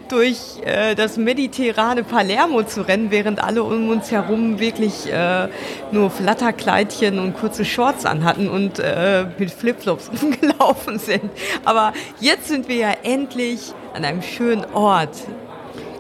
[0.09, 5.49] durch äh, das mediterrane Palermo zu rennen, während alle um uns herum wirklich äh,
[5.93, 11.31] nur Flatterkleidchen und kurze Shorts anhatten und äh, mit Flipflops rumgelaufen sind.
[11.65, 15.17] Aber jetzt sind wir ja endlich an einem schönen Ort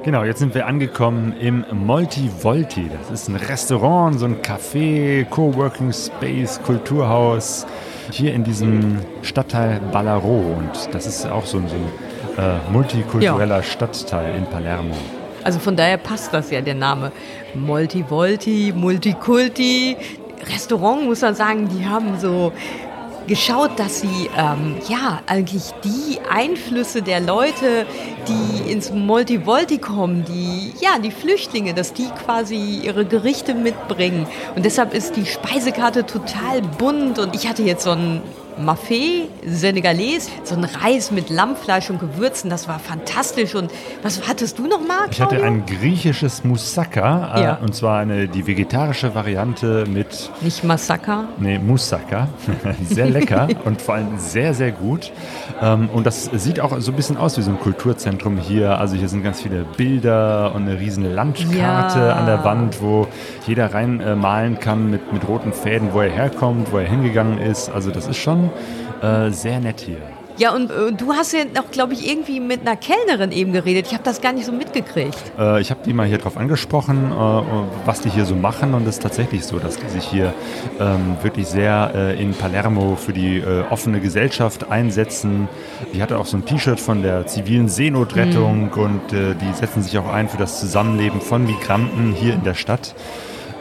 [0.05, 2.89] Genau, jetzt sind wir angekommen im Moltivolti.
[2.89, 7.67] Das ist ein Restaurant, so ein Café, Coworking Space, Kulturhaus
[8.13, 10.55] hier in diesem Stadtteil Ballaro.
[10.57, 13.63] Und das ist auch so ein, so ein äh, multikultureller ja.
[13.63, 14.95] Stadtteil in Palermo.
[15.43, 17.11] Also von daher passt das ja der Name.
[17.55, 19.97] Moltivolti, Multikulti.
[20.47, 22.53] Restaurant muss man sagen, die haben so
[23.29, 27.87] geschaut, dass sie ähm, ja eigentlich die Einflüsse der Leute,
[28.27, 34.27] die ins Multivolti kommen, die ja die Flüchtlinge, dass die quasi ihre Gerichte mitbringen.
[34.57, 37.21] Und deshalb ist die Speisekarte total bunt.
[37.21, 38.23] Und ich hatte jetzt so ein
[38.59, 43.55] Mafé, Senegalese, so ein Reis mit Lammfleisch und Gewürzen, das war fantastisch.
[43.55, 43.71] Und
[44.03, 45.07] was hattest du noch mal?
[45.11, 47.55] Ich hatte ein griechisches Moussaka, äh, ja.
[47.57, 50.31] und zwar eine, die vegetarische Variante mit.
[50.41, 51.29] Nicht Masaka?
[51.39, 52.29] Nee, Moussaka.
[52.89, 55.13] sehr lecker und vor allem sehr, sehr gut.
[55.61, 58.79] Ähm, und das sieht auch so ein bisschen aus wie so ein Kulturzentrum hier.
[58.79, 62.13] Also hier sind ganz viele Bilder und eine riesen Landkarte ja.
[62.15, 63.09] an der Wand, wo
[63.47, 67.71] jeder reinmalen äh, kann mit, mit roten Fäden, wo er herkommt, wo er hingegangen ist.
[67.71, 68.48] Also das ist schon
[69.03, 69.99] äh, sehr nett hier.
[70.39, 73.87] Ja, und äh, du hast ja noch, glaube ich, irgendwie mit einer Kellnerin eben geredet.
[73.89, 75.19] Ich habe das gar nicht so mitgekriegt.
[75.37, 77.15] Äh, ich habe die mal hier drauf angesprochen, äh,
[77.85, 78.73] was die hier so machen.
[78.73, 80.33] Und es ist tatsächlich so, dass die sich hier
[80.79, 85.49] ähm, wirklich sehr äh, in Palermo für die äh, offene Gesellschaft einsetzen.
[85.93, 88.81] Die hatte auch so ein T-Shirt von der zivilen Seenotrettung mhm.
[88.81, 92.55] und äh, die setzen sich auch ein für das Zusammenleben von Migranten hier in der
[92.55, 92.95] Stadt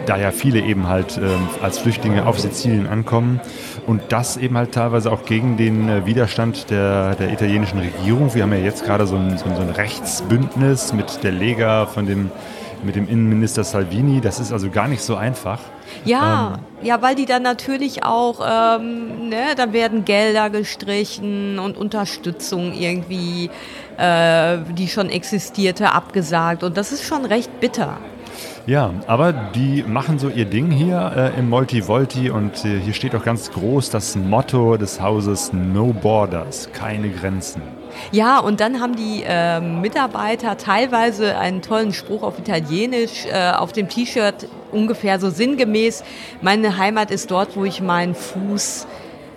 [0.07, 3.39] da ja viele eben halt ähm, als Flüchtlinge auf Sizilien ankommen
[3.85, 8.33] und das eben halt teilweise auch gegen den äh, Widerstand der, der italienischen Regierung.
[8.33, 12.31] Wir haben ja jetzt gerade so ein, so ein Rechtsbündnis mit der Lega von dem
[12.83, 14.21] mit dem Innenminister Salvini.
[14.21, 15.59] Das ist also gar nicht so einfach.
[16.05, 21.77] Ja, ähm, ja, weil die dann natürlich auch, ähm, ne, da werden Gelder gestrichen und
[21.77, 23.49] Unterstützung irgendwie,
[23.97, 26.63] äh, die schon existierte, abgesagt.
[26.63, 27.97] Und das ist schon recht bitter.
[28.67, 33.15] Ja, aber die machen so ihr Ding hier äh, im Multivolti und äh, hier steht
[33.15, 37.61] auch ganz groß das Motto des Hauses No Borders, keine Grenzen.
[38.11, 43.71] Ja, und dann haben die äh, Mitarbeiter teilweise einen tollen Spruch auf Italienisch äh, auf
[43.71, 46.03] dem T-Shirt, ungefähr so sinngemäß,
[46.41, 48.85] meine Heimat ist dort, wo ich meinen Fuß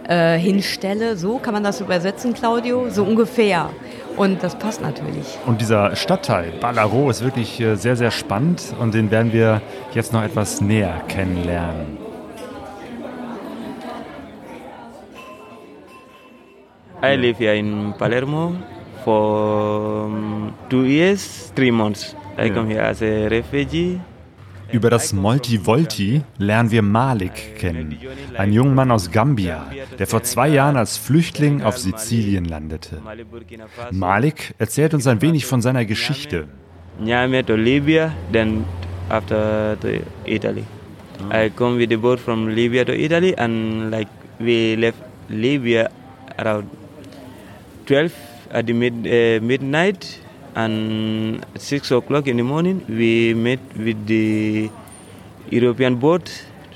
[0.08, 1.16] äh, hinstelle.
[1.16, 2.90] So kann man das übersetzen, Claudio?
[2.90, 3.70] So ungefähr.
[4.16, 5.38] Und das passt natürlich.
[5.46, 9.62] Und dieser Stadtteil Ballaro ist wirklich äh, sehr, sehr spannend und den werden wir
[9.94, 11.98] jetzt noch etwas näher kennenlernen.
[17.02, 18.52] I live here in Palermo
[19.04, 20.11] for
[20.68, 22.14] two years, three months.
[22.36, 22.54] I Yeah.
[22.54, 24.00] come here as a refugee.
[24.72, 27.96] Über das Multi-Volti lernen wir Malik kennen,
[28.36, 33.00] einen jungen Mann aus Gambia, der vor zwei Jahren als Flüchtling auf Sizilien landete.
[33.90, 36.48] Malik erzählt uns ein wenig von seiner Geschichte.
[36.98, 38.64] Niamey to Libya, then
[39.08, 39.88] after to
[40.24, 40.64] Italy.
[41.32, 42.84] I come with the boat from Libya
[45.28, 45.90] Libya
[46.38, 46.68] around
[47.86, 48.12] 12
[48.50, 50.20] at the mid, uh, midnight,
[50.55, 54.70] and at 6 o'clock in the morning we met with the
[55.51, 56.30] European boat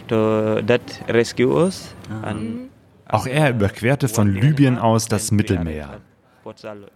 [0.08, 1.94] to, that rescue us.
[2.22, 2.70] And
[3.08, 6.00] Auch er überquerte von Libyen aus das Mittelmeer.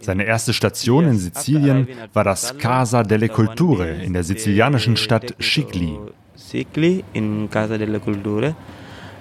[0.00, 5.98] Seine erste Station in Sizilien war das Casa delle Culture in der sizilianischen Stadt Scicli.
[6.36, 8.54] Scicli in Casa delle Culture,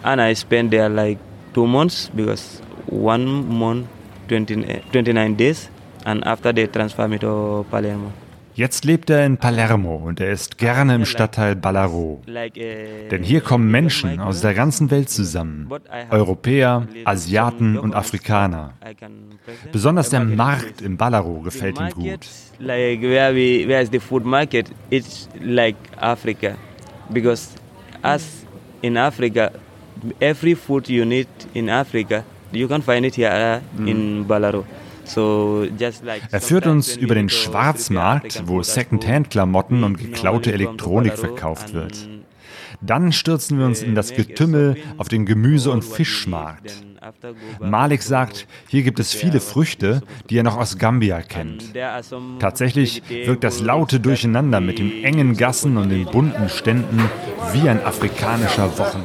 [0.03, 1.17] and I spent there like
[1.53, 3.87] two months because one month,
[4.27, 5.69] 20, 29 days,
[6.07, 8.11] and after they transfer me to Palermo.
[8.55, 12.23] Jetzt lebt er in Palermo und er ist gerne im Stadtteil Ballaro.
[12.27, 15.69] Uh, Denn hier kommen Menschen aus der ganzen Welt zusammen.
[16.09, 18.73] Europäer, Asiaten und Afrikaner.
[19.71, 22.25] Besonders der Markt in Ballaro gefällt ihm gut.
[22.57, 24.71] Like where we where is the food market?
[24.89, 26.55] It's like Africa,
[27.09, 27.49] because
[28.03, 28.43] us
[28.81, 29.51] in Africa,
[30.19, 34.65] every food you need in Africa, you can find it here uh, in Balaro.
[35.15, 42.07] Er führt uns über den Schwarzmarkt, wo Secondhand-Klamotten und geklaute Elektronik verkauft wird.
[42.81, 46.83] Dann stürzen wir uns in das Getümmel auf den Gemüse- und Fischmarkt.
[47.59, 51.73] Malik sagt, hier gibt es viele Früchte, die er noch aus Gambia kennt.
[52.39, 57.09] Tatsächlich wirkt das laute Durcheinander mit den engen Gassen und den bunten Ständen
[57.53, 59.03] wie ein afrikanischer Wochen.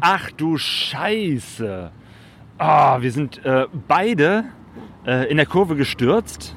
[0.00, 1.90] Ach du Scheiße.
[2.56, 4.44] Ah, wir sind äh, beide
[5.06, 6.56] äh, in der Kurve gestürzt,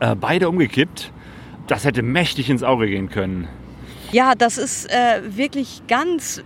[0.00, 1.12] äh, beide umgekippt.
[1.66, 3.48] Das hätte mächtig ins Auge gehen können.
[4.12, 6.42] Ja, das ist äh, wirklich ganz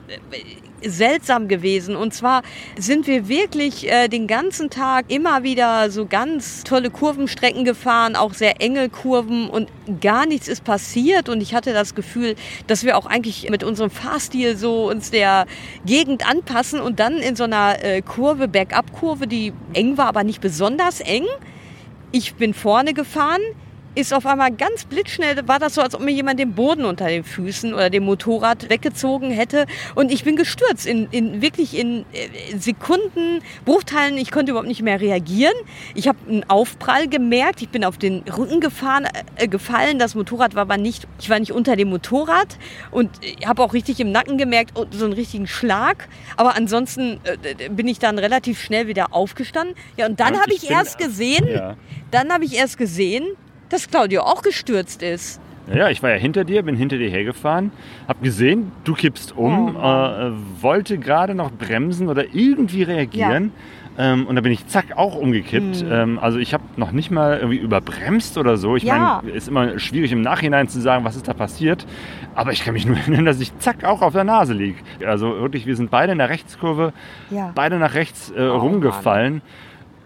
[0.84, 1.96] seltsam gewesen.
[1.96, 2.42] Und zwar
[2.78, 8.34] sind wir wirklich äh, den ganzen Tag immer wieder so ganz tolle Kurvenstrecken gefahren, auch
[8.34, 9.68] sehr enge Kurven und
[10.00, 11.28] gar nichts ist passiert.
[11.28, 12.34] Und ich hatte das Gefühl,
[12.66, 15.46] dass wir auch eigentlich mit unserem Fahrstil so uns der
[15.84, 20.40] Gegend anpassen und dann in so einer äh, Kurve, Bergab-Kurve, die eng war, aber nicht
[20.40, 21.26] besonders eng.
[22.10, 23.40] Ich bin vorne gefahren,
[23.94, 27.08] ist auf einmal ganz blitzschnell, war das so, als ob mir jemand den Boden unter
[27.08, 29.66] den Füßen oder dem Motorrad weggezogen hätte.
[29.94, 34.16] Und ich bin gestürzt, in, in wirklich in äh, Sekunden, Bruchteilen.
[34.18, 35.54] Ich konnte überhaupt nicht mehr reagieren.
[35.94, 37.62] Ich habe einen Aufprall gemerkt.
[37.62, 39.98] Ich bin auf den Rücken gefahren, äh, gefallen.
[39.98, 42.58] Das Motorrad war aber nicht, ich war nicht unter dem Motorrad.
[42.90, 46.08] Und ich habe auch richtig im Nacken gemerkt, oh, so einen richtigen Schlag.
[46.36, 49.74] Aber ansonsten äh, bin ich dann relativ schnell wieder aufgestanden.
[49.96, 51.76] Ja, und dann habe ich ich erst gesehen, Ja.
[52.10, 53.24] dann habe ich erst gesehen,
[53.68, 55.40] dass Claudio auch gestürzt ist.
[55.72, 57.72] Ja, ich war ja hinter dir, bin hinter dir hergefahren,
[58.06, 63.52] hab gesehen, du kippst um, Oh äh, wollte gerade noch bremsen oder irgendwie reagieren.
[64.00, 65.84] Ähm, und da bin ich zack auch umgekippt.
[65.90, 68.76] Ähm, also ich habe noch nicht mal irgendwie überbremst oder so.
[68.76, 68.88] Ich Hm.
[68.88, 69.20] Ja.
[69.22, 71.84] meine, ist immer schwierig im Nachhinein zu sagen, was ist da passiert.
[72.36, 74.76] Aber ich kann mich nur erinnern, dass ich zack auch auf der Nase lieg.
[75.04, 76.92] Also wirklich, wir sind beide in der Rechtskurve,
[77.30, 77.50] Ja.
[77.56, 79.42] beide nach rechts Oh äh, rumgefallen.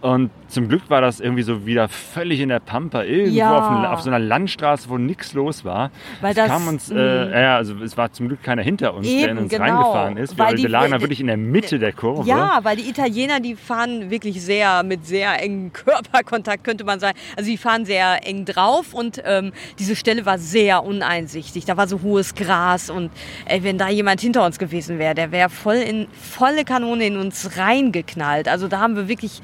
[0.03, 3.57] Und zum Glück war das irgendwie so wieder völlig in der Pampa, irgendwo Ja.
[3.57, 5.93] auf, ein- auf so einer Landstraße, wo nichts los war.
[6.21, 6.99] Weil es das- kam uns, mh.
[7.01, 9.63] äh, ja, also es war zum Glück keiner hinter uns, der in Eben, uns genau.
[9.65, 10.37] reingefahren ist.
[10.37, 12.29] Weil wir die- lagen da wirklich in der Mitte der Kurve.
[12.29, 15.73] Ja, weil die Italiener, die fahren wirklich sehr mit sehr engem
[16.13, 17.17] Körperkontakt, könnte man sagen.
[17.37, 21.65] Also die fahren sehr eng drauf und ähm, diese Stelle war sehr uneinsichtig.
[21.65, 23.13] Da war so hohes Gras und
[23.47, 27.17] ey, wenn da jemand hinter uns gewesen wäre, der wäre voll in volle Kanone in
[27.19, 28.49] uns reingeknallt.
[28.49, 29.41] Also da haben wir wirklich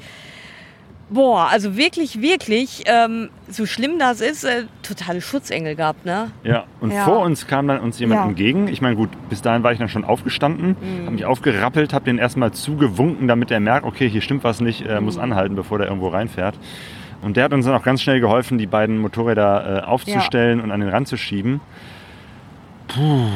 [1.11, 6.29] Boah, also wirklich, wirklich, ähm, so schlimm das ist, äh, totale Schutzengel gehabt, ne?
[6.43, 7.03] Ja, und Ja.
[7.05, 8.23] vor uns kam dann uns jemand Ja.
[8.25, 8.29] Mhm.
[8.29, 8.67] entgegen.
[8.67, 12.19] Ich meine, gut, bis dahin war ich dann schon aufgestanden, habe mich aufgerappelt, habe den
[12.19, 15.23] erstmal zugewunken, damit er merkt, okay, hier stimmt was nicht, er muss Mhm.
[15.23, 16.55] anhalten, bevor der irgendwo reinfährt.
[17.23, 20.69] Und der hat uns dann auch ganz schnell geholfen, die beiden Motorräder äh, aufzustellen und
[20.71, 21.59] an den Rand zu schieben.
[22.87, 23.27] Puh,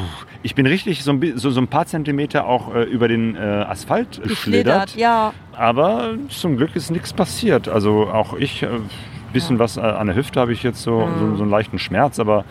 [0.44, 3.40] ich bin richtig so ein, so, so ein paar Zentimeter auch äh, über den äh,
[3.40, 4.96] Asphalt geschlittert.
[4.96, 5.34] ja.
[5.56, 7.68] Aber zum Glück ist nichts passiert.
[7.68, 8.90] Also auch ich, ein
[9.32, 12.20] bisschen was äh, an der Hüfte habe ich jetzt so, so, so einen leichten Schmerz,
[12.20, 12.44] aber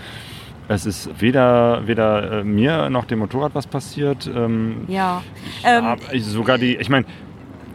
[0.68, 4.30] es ist weder, weder äh, mir noch dem Motorrad was passiert.
[4.34, 5.22] Ähm, Ja.
[5.64, 7.05] Ähm, sogar die, ich meine,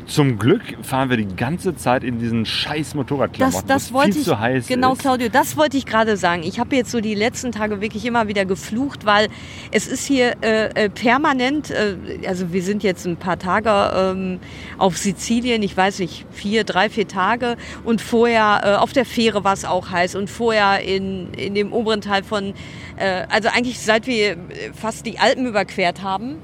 [0.08, 4.14] zum Glück fahren wir die ganze Zeit in diesen scheiß Das, Motorradklamotten, das wo wollte
[4.14, 5.00] viel ich, zu heiß genau, ist.
[5.00, 6.44] Claudio, das wollte ich gerade sagen.
[6.44, 9.28] Ich habe jetzt so die letzten Tage wirklich immer wieder geflucht, weil
[9.72, 14.40] es ist hier äh, äh, permanent, äh, also wir sind jetzt ein paar Tage ähm,
[14.78, 19.44] auf Sizilien, ich weiß nicht, vier, drei, vier Tage und vorher äh, auf der Fähre
[19.44, 22.54] war es auch heiß und vorher in, in dem oberen Teil von,
[22.96, 24.38] äh, also eigentlich seit wir äh,
[24.74, 26.38] fast die Alpen überquert haben,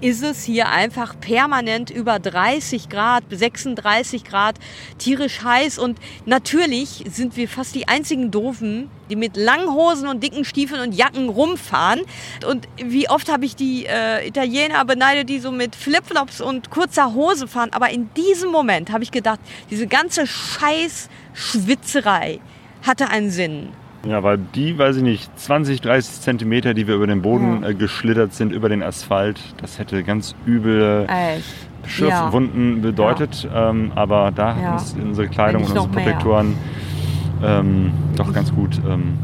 [0.00, 4.56] ist es hier einfach permanent über 30 Grad, 36 Grad,
[4.98, 5.78] tierisch heiß.
[5.78, 10.80] Und natürlich sind wir fast die einzigen Doofen, die mit langen Hosen und dicken Stiefeln
[10.80, 12.02] und Jacken rumfahren.
[12.48, 17.12] Und wie oft habe ich die äh, Italiener beneidet, die so mit Flipflops und kurzer
[17.14, 17.70] Hose fahren.
[17.72, 19.40] Aber in diesem Moment habe ich gedacht,
[19.70, 22.40] diese ganze Scheiß-Schwitzerei
[22.82, 23.70] hatte einen Sinn.
[24.08, 27.74] Ja, weil die, weiß ich nicht, 20, 30 Zentimeter, die wir über den Boden äh,
[27.74, 31.44] geschlittert sind, über den Asphalt, das hätte ganz üble Echt.
[31.86, 33.48] Schürfwunden bedeutet.
[33.54, 34.54] Ähm, aber da Ja.
[34.56, 35.88] haben uns unsere Kleidung und unsere.
[35.88, 36.56] Protektoren
[37.44, 38.78] ähm, doch ganz gut.
[38.88, 39.18] Ähm,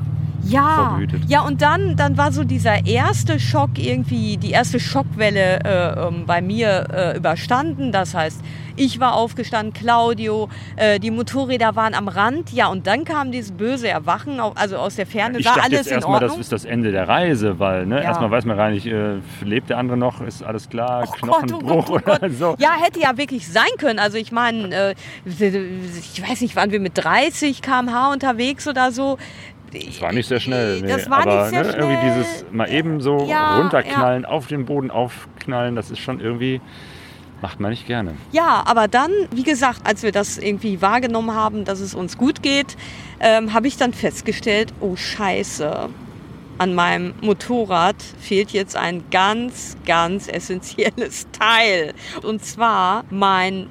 [0.45, 1.23] Ja, Vorbehütet.
[1.29, 6.25] ja und dann, dann war so dieser erste Schock irgendwie, die erste Schockwelle äh, ähm,
[6.27, 7.93] bei mir äh, überstanden.
[7.93, 8.41] Das heißt,
[8.77, 12.53] ich war aufgestanden, Claudio, äh, die Motorräder waren am Rand.
[12.53, 15.79] Ja, und dann kam dieses böse Erwachen, also aus der Ferne, ich war dachte alles
[15.81, 16.41] jetzt in erstmal, das Ordnung.
[16.41, 18.03] ist das Ende der Reise, weil ne, Ja.
[18.03, 21.19] erstmal weiß man gar nicht, äh, lebt der andere noch, ist alles klar, Oh Gott,
[21.23, 22.33] oh Knochenbruch Gott, oh oder Gott.
[22.39, 22.55] so.
[22.59, 23.99] Ja, hätte ja wirklich sein können.
[23.99, 24.95] Also ich meine, äh,
[25.27, 29.19] ich weiß nicht, waren wir mit 30 km/h unterwegs oder so.
[29.73, 30.83] Das war nicht sehr schnell.
[30.83, 30.89] Nee.
[30.89, 32.15] Das war aber nicht sehr ne, irgendwie schnell.
[32.25, 36.61] dieses mal eben so Ja, runterknallen, auf den Boden aufknallen, das ist schon irgendwie,
[37.43, 38.15] macht man nicht gerne.
[38.31, 42.43] Ja, aber dann, wie gesagt, als wir das irgendwie wahrgenommen haben, dass es uns gut
[42.43, 42.77] geht,
[43.21, 45.91] ähm, habe ich dann festgestellt, oh Scheiße,
[46.59, 51.93] an meinem Motorrad fehlt jetzt ein ganz, ganz essentielles Teil.
[52.23, 53.69] Und zwar mein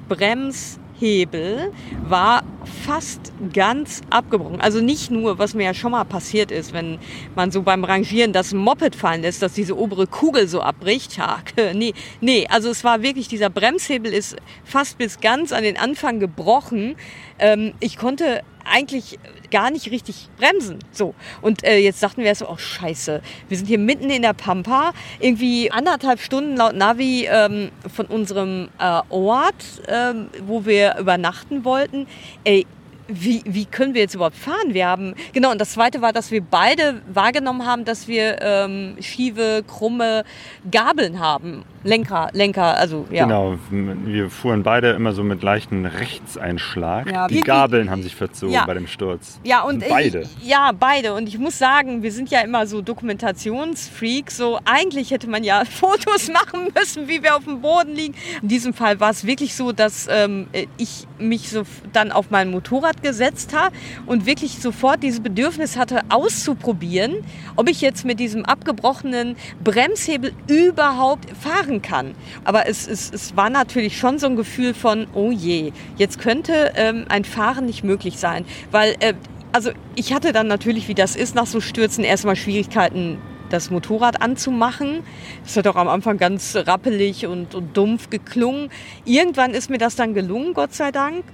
[1.02, 1.72] Bremshebel
[2.08, 2.44] war
[2.84, 4.60] fast ganz abgebrochen.
[4.60, 6.98] Also nicht nur, was mir ja schon mal passiert ist, wenn
[7.34, 11.16] man so beim Rangieren das Moped fallen lässt, dass diese obere Kugel so abbricht.
[11.16, 11.38] Ja,
[11.74, 16.20] nee, nee, also es war wirklich, dieser Bremshebel ist fast bis ganz an den Anfang
[16.20, 16.94] gebrochen.
[17.40, 19.18] Ähm, ich konnte eigentlich
[19.52, 20.80] gar nicht richtig bremsen.
[20.90, 21.14] So.
[21.40, 24.92] Und äh, jetzt dachten wir so, oh scheiße, wir sind hier mitten in der Pampa,
[25.20, 32.08] irgendwie anderthalb Stunden laut Navi ähm, von unserem äh, Ort, ähm, wo wir übernachten wollten.
[32.42, 32.66] Ey,
[33.14, 34.72] wie, wie können wir jetzt überhaupt fahren?
[34.74, 38.96] Wir haben, genau, und das zweite war, dass wir beide wahrgenommen haben, dass wir ähm,
[39.00, 40.24] schiefe, krumme
[40.70, 41.64] Gabeln haben.
[41.84, 43.24] Lenker, Lenker, also ja.
[43.24, 47.10] Genau, wir fuhren beide immer so mit leichten Rechtseinschlag.
[47.10, 47.40] Ja, Die.
[47.40, 48.64] Gabeln haben sich verzogen Ja.
[48.66, 49.40] bei dem Sturz.
[49.42, 50.20] Ja, und beide.
[50.40, 51.12] Ich, ja, beide.
[51.14, 54.36] Und ich muss sagen, wir sind ja immer so Dokumentationsfreaks.
[54.36, 58.14] So, eigentlich hätte man ja Fotos machen müssen, wie wir auf dem Boden liegen.
[58.42, 60.46] In diesem Fall war es wirklich so, dass ähm,
[60.78, 63.74] ich mich so dann auf mein Motorrad gesetzt habe
[64.06, 67.16] und wirklich sofort dieses Bedürfnis hatte, auszuprobieren,
[67.56, 72.14] ob ich jetzt mit diesem abgebrochenen Bremshebel überhaupt fahren kann.
[72.44, 76.72] Aber es, es, es war natürlich schon so ein Gefühl von, oh je, jetzt könnte
[76.76, 78.44] ähm, ein Fahren nicht möglich sein.
[78.70, 79.14] Weil, äh,
[79.52, 83.18] also ich hatte dann natürlich, wie das ist, nach so Stürzen erstmal Schwierigkeiten,
[83.52, 85.02] das Motorrad anzumachen.
[85.44, 88.70] Das hat auch am Anfang ganz rappelig und, und dumpf geklungen.
[89.04, 91.24] Irgendwann ist mir das dann gelungen, Gott sei Dank.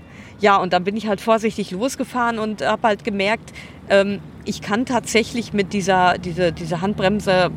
[0.40, 3.52] Ja, und dann bin ich halt vorsichtig losgefahren und habe halt gemerkt,
[3.90, 7.50] ähm, ich kann tatsächlich mit dieser, diese, diese Handbremse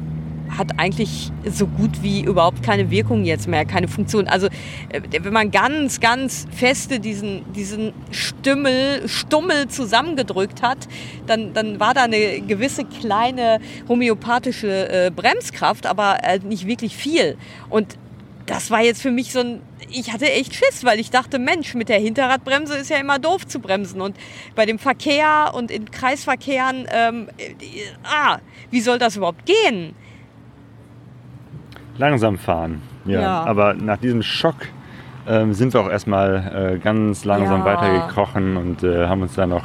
[0.58, 4.28] hat eigentlich so gut wie überhaupt keine Wirkung jetzt mehr, keine Funktion.
[4.28, 4.48] Also
[4.90, 10.88] äh, wenn man ganz, ganz feste diesen, diesen Stümmel, Stummel zusammengedrückt hat,
[11.28, 17.38] dann, dann war da eine gewisse kleine homöopathische äh, Bremskraft, aber äh, nicht wirklich viel.
[17.70, 17.98] Und
[18.46, 19.62] das war jetzt für mich so ein,
[19.94, 23.46] ich hatte echt Schiss, weil ich dachte, Mensch, mit der Hinterradbremse ist ja immer doof
[23.48, 24.02] zu bremsen.
[24.02, 24.16] Und
[24.56, 27.54] bei dem Verkehr und in Kreisverkehren, ähm, äh,
[28.04, 28.40] ah,
[28.70, 29.94] wie soll das überhaupt gehen?
[31.98, 32.82] Langsam fahren.
[33.06, 33.22] Ja.
[33.22, 33.44] Ja.
[33.44, 34.56] Aber nach diesem Schock
[35.28, 37.66] ähm, sind wir auch erstmal äh, ganz langsam Ja.
[37.66, 39.64] weitergekrochen und äh, haben uns dann noch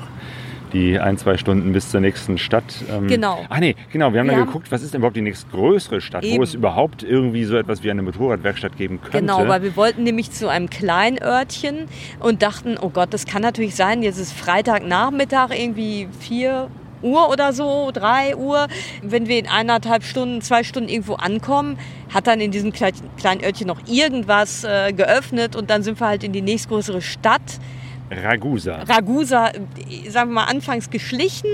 [0.76, 2.64] die ein, zwei Stunden bis zur nächsten Stadt.
[2.92, 3.44] Ähm, Genau.
[3.48, 4.12] Ach nee, genau.
[4.12, 6.42] Wir haben Wir dann haben- geguckt, was ist denn überhaupt die nächstgrößere Stadt, wo Eben.
[6.42, 9.18] es überhaupt irgendwie so etwas wie eine Motorradwerkstatt geben könnte.
[9.20, 11.86] Genau, weil wir wollten nämlich zu einem kleinen Örtchen
[12.20, 16.68] und dachten, oh Gott, das kann natürlich sein, jetzt ist Freitagnachmittag, irgendwie 4
[17.02, 18.66] Uhr oder so, 3 Uhr.
[19.02, 21.78] Wenn wir in eineinhalb Stunden, zwei Stunden irgendwo ankommen,
[22.12, 26.24] hat dann in diesem kleinen Örtchen noch irgendwas äh, geöffnet und dann sind wir halt
[26.24, 27.42] in die nächstgrößere Stadt.
[28.10, 28.82] Ragusa.
[28.88, 29.52] Ragusa,
[30.08, 31.48] sagen wir mal, anfangs geschlichen.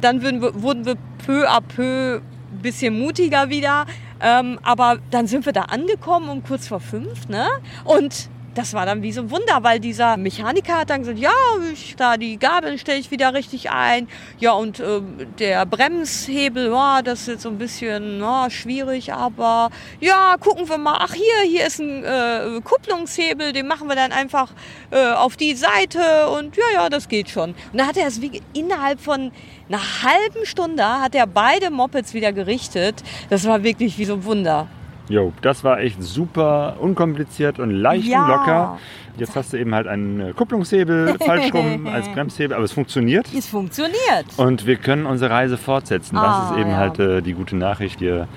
[0.00, 2.20] Dann wurden wir, wurden wir peu à peu
[2.52, 3.86] ein bisschen mutiger wieder.
[4.20, 7.28] Ähm, aber dann sind wir da angekommen um kurz vor fünf.
[7.28, 7.46] Ne?
[7.84, 11.30] Und das war dann wie so ein Wunder, weil dieser Mechaniker hat dann gesagt, ja,
[11.72, 14.08] ich, da die Gabeln stelle ich wieder richtig ein.
[14.38, 15.02] Ja, und äh,
[15.38, 20.78] der Bremshebel, ja, das ist jetzt so ein bisschen ja, schwierig, aber ja, gucken wir
[20.78, 20.96] mal.
[21.00, 24.50] Ach, hier, hier ist ein äh, Kupplungshebel, den machen wir dann einfach
[24.90, 27.50] äh, auf die Seite und ja, ja, das geht schon.
[27.72, 29.32] Und da hat er es wie innerhalb von
[29.68, 33.02] einer halben Stunde hat er beide Mopeds wieder gerichtet.
[33.28, 34.68] Das war wirklich wie so ein Wunder.
[35.08, 38.22] Jo, das war echt super unkompliziert und leicht ja.
[38.22, 38.78] und locker.
[39.16, 43.26] Jetzt hast du eben halt einen äh, Kupplungshebel falsch rum als Bremshebel, aber es funktioniert.
[43.36, 44.26] Es funktioniert.
[44.36, 46.16] Und wir können unsere Reise fortsetzen.
[46.16, 46.76] Ah, das ist eben ja.
[46.76, 48.00] halt äh, die gute Nachricht.
[48.00, 48.28] Wir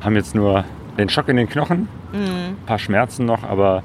[0.00, 0.64] haben jetzt nur
[0.96, 2.18] den Schock in den Knochen, mhm.
[2.18, 3.82] ein paar Schmerzen noch, aber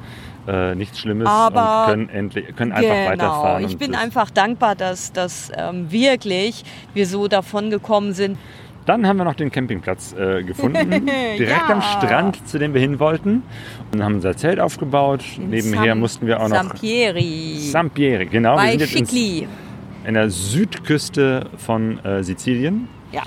[0.48, 3.10] äh, nichts Schlimmes aber und können, endlich, können einfach genau.
[3.10, 3.66] weiterfahren.
[3.66, 8.38] Ich bin einfach dankbar, dass, dass ähm, wirklich wir so davon gekommen sind.
[8.86, 10.90] Dann haben wir noch den Campingplatz äh, gefunden,
[11.38, 11.70] direkt ja.
[11.70, 13.42] am Strand, zu dem wir hin wollten.
[13.92, 15.24] Und haben unser Zelt aufgebaut.
[15.38, 16.56] In Nebenher Sam mussten wir auch noch.
[16.56, 17.58] Sampieri.
[17.60, 18.56] Sampieri, genau.
[18.56, 19.50] Bei wir sind jetzt ins,
[20.06, 22.88] in der Südküste von äh, Sizilien.
[23.12, 23.24] Ja.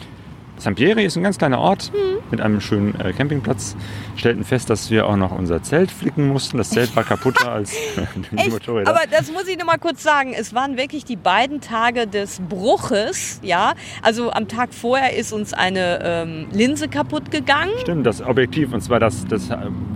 [0.58, 2.18] Sampieri ist ein ganz kleiner Ort mhm.
[2.30, 3.76] mit einem schönen äh, Campingplatz.
[4.16, 6.58] Stellten fest, dass wir auch noch unser Zelt flicken mussten.
[6.58, 7.76] Das Zelt war kaputter als
[8.32, 8.90] die Motorräder.
[8.90, 10.34] Aber das muss ich noch mal kurz sagen.
[10.36, 13.40] Es waren wirklich die beiden Tage des Bruches.
[13.42, 17.72] Ja, also am Tag vorher ist uns eine ähm, Linse kaputt gegangen.
[17.80, 19.48] Stimmt, das Objektiv und zwar das, das,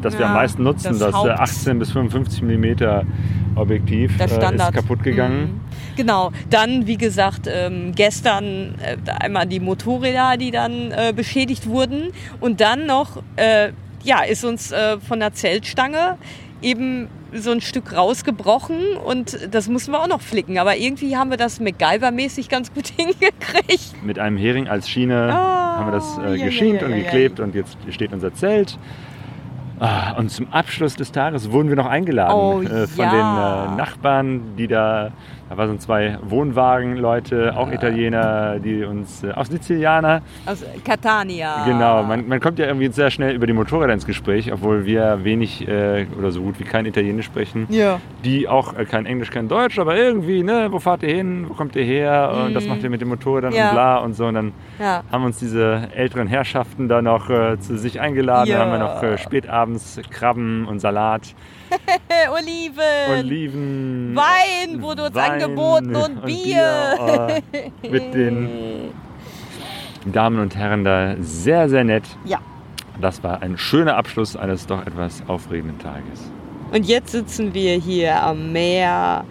[0.02, 2.64] das wir ja, am meisten nutzen, das, das 18 bis 55 mm
[3.54, 4.40] Objektiv äh, ist
[4.72, 5.40] kaputt gegangen.
[5.40, 5.60] Mhm.
[5.96, 12.12] Genau, dann wie gesagt ähm, gestern äh, einmal die Motorräder, die dann äh, beschädigt wurden
[12.40, 13.72] und dann noch äh,
[14.04, 16.18] ja ist uns äh, von der Zeltstange
[16.62, 20.58] eben so ein Stück rausgebrochen und das mussten wir auch noch flicken.
[20.58, 24.02] Aber irgendwie haben wir das MacGyver-mäßig ganz gut hingekriegt.
[24.04, 27.02] Mit einem Hering als Schiene oh, haben wir das äh, geschient ja, ja, ja, und
[27.04, 28.78] geklebt und jetzt steht unser Zelt.
[29.80, 33.76] Ah, und zum Abschluss des Tages wurden wir noch eingeladen oh, äh, von den äh,
[33.76, 35.10] Nachbarn, die da
[35.52, 40.22] da waren so zwei Wohnwagenleute, auch Italiener, die uns, äh, auch Sizilianer.
[40.46, 41.66] Aus Catania.
[41.66, 45.24] Genau, man, man, kommt ja irgendwie sehr schnell über die Motorräder ins Gespräch, obwohl wir
[45.24, 47.66] wenig äh, oder so gut wie kein Italienisch sprechen.
[47.68, 48.00] Ja.
[48.24, 51.52] Die auch äh, kein Englisch, kein Deutsch, aber irgendwie, ne, wo fahrt ihr hin, wo
[51.52, 52.70] kommt ihr her und das mhm.
[52.70, 53.68] macht ihr mit dem Motorrädern ja.
[53.68, 54.24] und bla und so.
[54.24, 55.02] Und dann ja.
[55.12, 58.48] haben uns diese älteren Herrschaften da noch äh, zu sich eingeladen.
[58.48, 58.58] Ja.
[58.58, 61.34] Dann haben wir noch äh, spätabends Krabben und Salat.
[62.32, 63.18] Oliven.
[63.18, 64.16] Oliven.
[64.16, 66.96] Wein wurde uns Wein angeboten und, und Bier.
[66.96, 67.42] Bier
[67.82, 68.92] oh, mit den
[70.06, 72.04] Damen und Herren da sehr, sehr nett.
[72.24, 72.38] Ja.
[73.00, 76.30] Das war ein schöner Abschluss eines doch etwas aufregenden Tages.
[76.72, 79.24] Und jetzt sitzen wir hier am Meer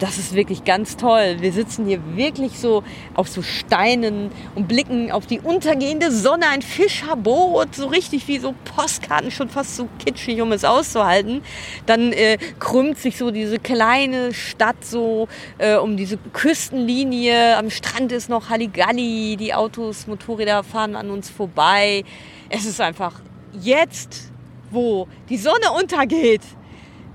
[0.00, 1.36] das ist wirklich ganz toll.
[1.40, 2.82] Wir sitzen hier wirklich so
[3.14, 6.48] auf so Steinen und blicken auf die untergehende Sonne.
[6.48, 11.42] Ein Fischerboot, so richtig wie so Postkarten, schon fast so kitschig, um es auszuhalten.
[11.84, 15.28] Dann äh, krümmt sich so diese kleine Stadt so
[15.58, 17.58] äh, um diese Küstenlinie.
[17.58, 19.36] Am Strand ist noch Halligalli.
[19.36, 22.04] Die Autos, Motorräder fahren an uns vorbei.
[22.48, 23.20] Es ist einfach
[23.52, 24.30] jetzt,
[24.70, 26.42] wo die Sonne untergeht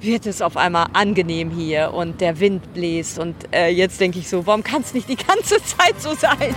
[0.02, 3.20] wird es auf einmal angenehm hier und der Wind bläst.
[3.20, 6.56] Und äh, jetzt denke ich so, warum kann es nicht die ganze Zeit so sein?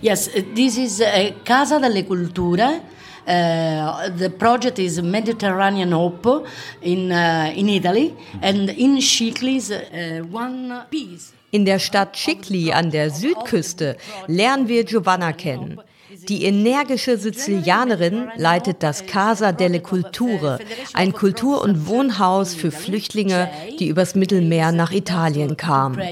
[0.00, 2.82] Yes, this is uh, Casa delle Culture.
[3.26, 6.46] Uh, the project is Mediterranean Hope
[6.82, 11.32] in, uh, in Italy, and in Scicli is uh, one piece.
[11.54, 13.96] In der Stadt Scicli an der Südküste
[14.26, 15.80] lernen wir Giovanna kennen.
[16.28, 20.58] Die energische Sizilianerin leitet das Casa delle Culture,
[20.94, 23.48] ein Kultur- und Wohnhaus für Flüchtlinge,
[23.78, 26.02] die übers Mittelmeer nach Italien kamen.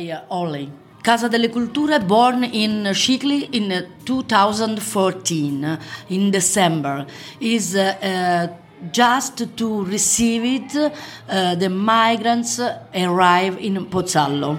[1.03, 3.72] Casa delle Culture born in Scicli in
[4.07, 5.76] 2014
[6.09, 7.05] in December
[7.40, 8.47] is uh,
[8.93, 12.61] just to receive it, uh, the migrants
[12.95, 14.59] arrive in Pozzallo.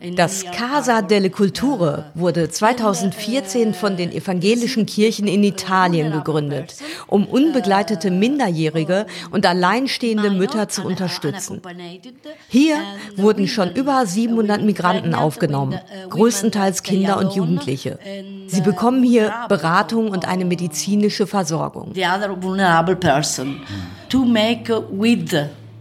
[0.00, 6.74] In Das Casa delle Culture wurde 2014 von den evangelischen Kirchen in Italien gegründet,
[7.06, 11.60] um unbegleitete Minderjährige und alleinstehende Mütter zu unterstützen.
[12.48, 12.76] Hier
[13.16, 17.98] wurden schon über 700 Migranten aufgenommen, größtenteils Kinder und Jugendliche.
[18.46, 21.92] Sie bekommen hier Beratung und eine medizinische Versorgung.
[21.94, 23.59] the other vulnerable person
[24.08, 25.30] to make uh, with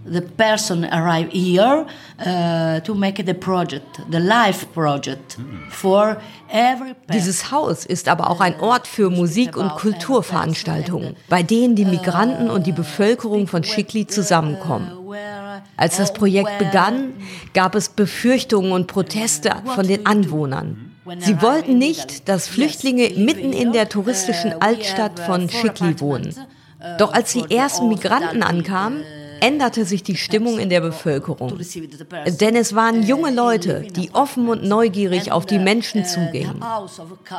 [0.05, 1.85] the person arrive here
[2.25, 5.37] uh, to make the project the life project
[5.69, 6.17] for
[6.49, 6.95] every.
[7.11, 12.49] Dieses Haus ist aber auch ein Ort für Musik- und Kulturveranstaltungen, bei denen die Migranten
[12.49, 14.91] und die Bevölkerung von Schikli zusammenkommen.
[15.77, 17.13] Als das Projekt begann,
[17.53, 20.91] gab es Befürchtungen und Proteste von den Anwohnern.
[21.19, 26.35] Sie wollten nicht, dass Flüchtlinge mitten in der touristischen Altstadt von Schikli wohnen.
[26.97, 29.03] Doch als die ersten Migranten ankamen,
[29.41, 31.57] änderte sich die Stimmung in der Bevölkerung.
[32.39, 36.63] Denn es waren junge Leute, die offen und neugierig auf die Menschen zugingen.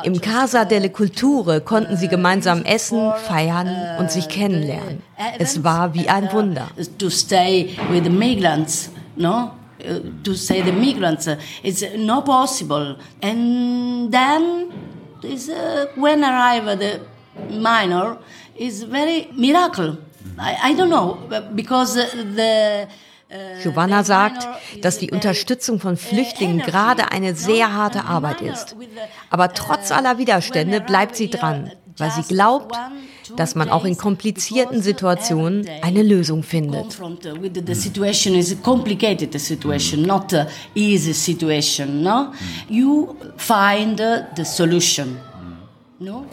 [0.03, 5.03] Im Casa delle Culture konnten sie gemeinsam essen, feiern und sich kennenlernen.
[5.37, 6.67] Es war wie ein Wunder.
[6.97, 9.51] to stay with the migrants, no?
[9.79, 12.97] Uh, to say the migrants, uh, it's not possible.
[13.21, 14.71] And then,
[15.23, 16.99] uh, when arrive the
[17.49, 18.17] minor,
[18.61, 19.97] is very miracle.
[20.37, 21.17] I, I don't know
[21.55, 22.87] because the.
[23.31, 24.47] uh, Giovanna sagt,
[24.81, 28.75] dass die Unterstützung von uh, Flüchtlingen gerade eine sehr harte Arbeit ist.
[29.29, 32.75] Aber trotz uh, aller Widerstände bleibt sie dran, weil sie glaubt,
[33.37, 36.97] dass man auch in komplizierten Situationen eine Lösung findet.
[37.65, 42.03] the, situation is a complicated situation, not a easy situation.
[42.03, 42.33] No,
[42.67, 45.17] you find the solution.
[45.99, 46.25] No.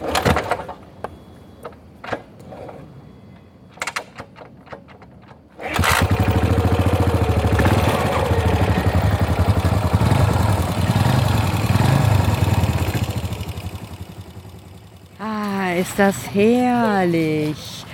[15.21, 17.85] Ah, ist das herrlich.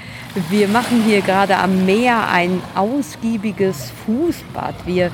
[0.50, 4.74] Wir machen hier gerade am Meer ein ausgiebiges Fußbad.
[4.88, 5.12] Wir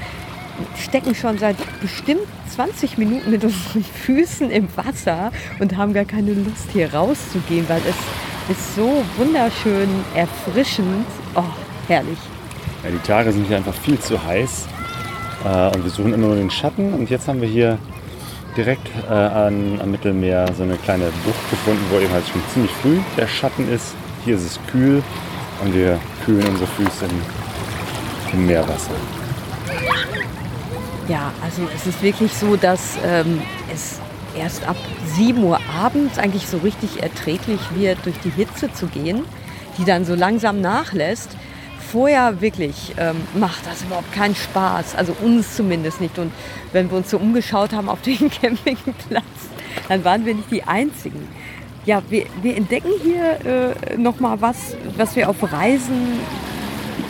[0.82, 2.22] stecken schon seit bestimmt
[2.56, 7.82] 20 Minuten mit unseren Füßen im Wasser und haben gar keine Lust hier rauszugehen, weil
[7.82, 11.06] es ist so wunderschön erfrischend.
[11.36, 11.44] Oh,
[11.90, 12.20] herrlich.
[12.86, 14.68] Ja, die Tage sind hier einfach viel zu heiß
[15.44, 16.94] äh, und wir suchen immer nur den Schatten.
[16.94, 17.78] Und jetzt haben wir hier
[18.56, 21.12] direkt äh, an, am Mittelmeer so eine kleine
[21.52, 23.94] gefunden, wo eben halt schon ziemlich früh der Schatten ist.
[24.26, 25.04] Hier ist es kühl
[25.64, 27.06] und wir kühlen unsere Füße
[28.34, 28.92] im, Meerwasser.
[31.10, 33.42] Ja, also es ist wirklich so, dass ähm,
[33.74, 34.00] es
[34.38, 34.78] erst ab
[35.18, 39.26] 7 Uhr abends eigentlich so richtig erträglich wird, durch die Hitze zu gehen,
[39.78, 41.36] die dann so langsam nachlässt.
[41.92, 46.18] Vorher wirklich ähm, macht das überhaupt keinen Spaß, also uns zumindest nicht.
[46.18, 46.32] Und
[46.72, 49.26] wenn wir uns so umgeschaut haben auf den Campingplatz,
[49.88, 51.28] dann waren wir nicht die Einzigen.
[51.86, 56.20] Ja, wir, wir entdecken hier äh, nochmal was, was wir auf Reisen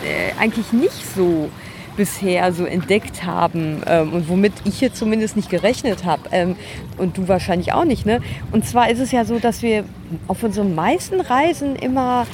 [0.04, 1.50] äh, eigentlich nicht so
[1.96, 6.56] bisher so entdeckt haben ähm, und womit ich hier zumindest nicht gerechnet habe ähm,
[6.96, 8.06] und du wahrscheinlich auch nicht.
[8.06, 8.20] Ne?
[8.50, 9.84] Und zwar ist es ja so, dass wir
[10.26, 12.26] auf unseren meisten Reisen immer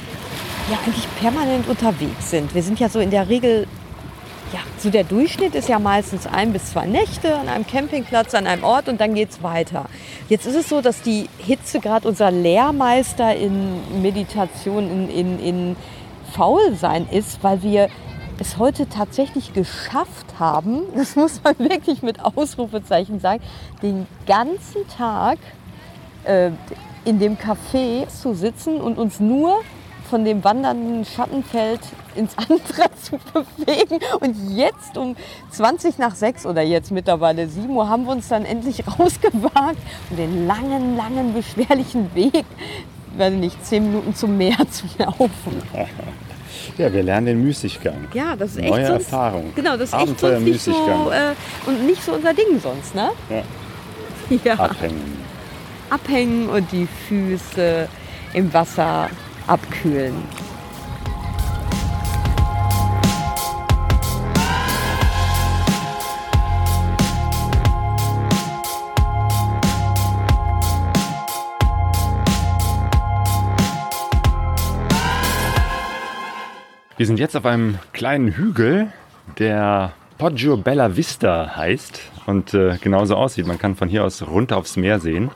[0.71, 2.53] ja eigentlich permanent unterwegs sind.
[2.53, 3.67] Wir sind ja so in der Regel
[4.53, 8.47] ja, so der Durchschnitt ist ja meistens ein bis zwei Nächte an einem Campingplatz, an
[8.47, 9.85] einem Ort und dann geht es weiter.
[10.27, 15.75] Jetzt ist es so, dass die Hitze gerade unser Lehrmeister in Meditation, in, in, in
[16.33, 17.89] Faulsein ist, weil wir
[18.39, 23.43] es heute tatsächlich geschafft haben, das muss man wirklich mit Ausrufezeichen sagen,
[23.83, 25.37] den ganzen Tag
[26.23, 26.51] äh,
[27.05, 29.59] in dem Café zu sitzen und uns nur
[30.09, 31.79] von dem wandernden Schattenfeld
[32.15, 33.99] ins andere zu bewegen.
[34.19, 35.15] Und jetzt um
[35.51, 39.77] 20 nach 6 oder jetzt mittlerweile 7 Uhr haben wir uns dann endlich rausgewagt
[40.09, 42.45] und den langen, langen, beschwerlichen Weg,
[43.17, 45.61] ich nicht, 10 Minuten zum Meer zu laufen.
[46.77, 48.07] Ja, wir lernen den Müßiggang.
[48.13, 49.51] Ja, das ist echt Neue sonst, Erfahrung.
[49.53, 51.33] Genau, das ist echt Abenteuer sonst nicht so, äh,
[51.65, 53.09] und nicht so unser Ding sonst, ne?
[53.29, 53.43] Ja.
[54.43, 54.53] Ja.
[54.53, 55.17] Abhängen.
[55.89, 57.87] Abhängen und die Füße
[58.33, 59.09] im Wasser
[59.49, 60.13] abkühlen.
[76.97, 78.91] Wir sind jetzt auf einem kleinen Hügel,
[79.37, 83.47] der Poggio Bella Vista heißt und äh, genauso aussieht.
[83.47, 85.31] Man kann von hier aus runter aufs Meer sehen.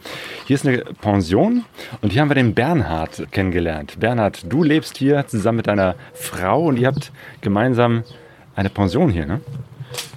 [0.46, 1.64] Hier ist eine Pension
[2.02, 3.98] und hier haben wir den Bernhard kennengelernt.
[4.02, 8.04] Bernhard, du lebst hier zusammen mit deiner Frau und ihr habt gemeinsam
[8.58, 9.40] eine Pension hier, ne?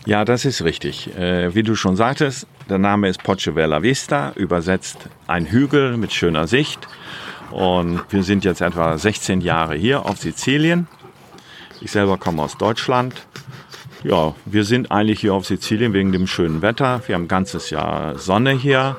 [0.04, 1.16] Ja, das ist richtig.
[1.16, 4.98] Äh, wie du schon sagtest, der Name ist Poggio Bella Vista, übersetzt
[5.28, 6.88] ein Hügel mit schöner Sicht.
[7.52, 10.88] Und wir sind jetzt etwa 16 Jahre hier auf Sizilien.
[11.80, 13.14] Ich selber komme aus Deutschland.
[14.02, 17.00] Ja, wir sind eigentlich hier auf Sizilien wegen dem schönen Wetter.
[17.06, 18.96] Wir haben ein ganzes Jahr Sonne hier.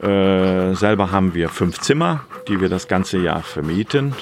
[0.00, 4.14] Äh, selber haben wir fünf Zimmer, die wir das ganze Jahr vermieten.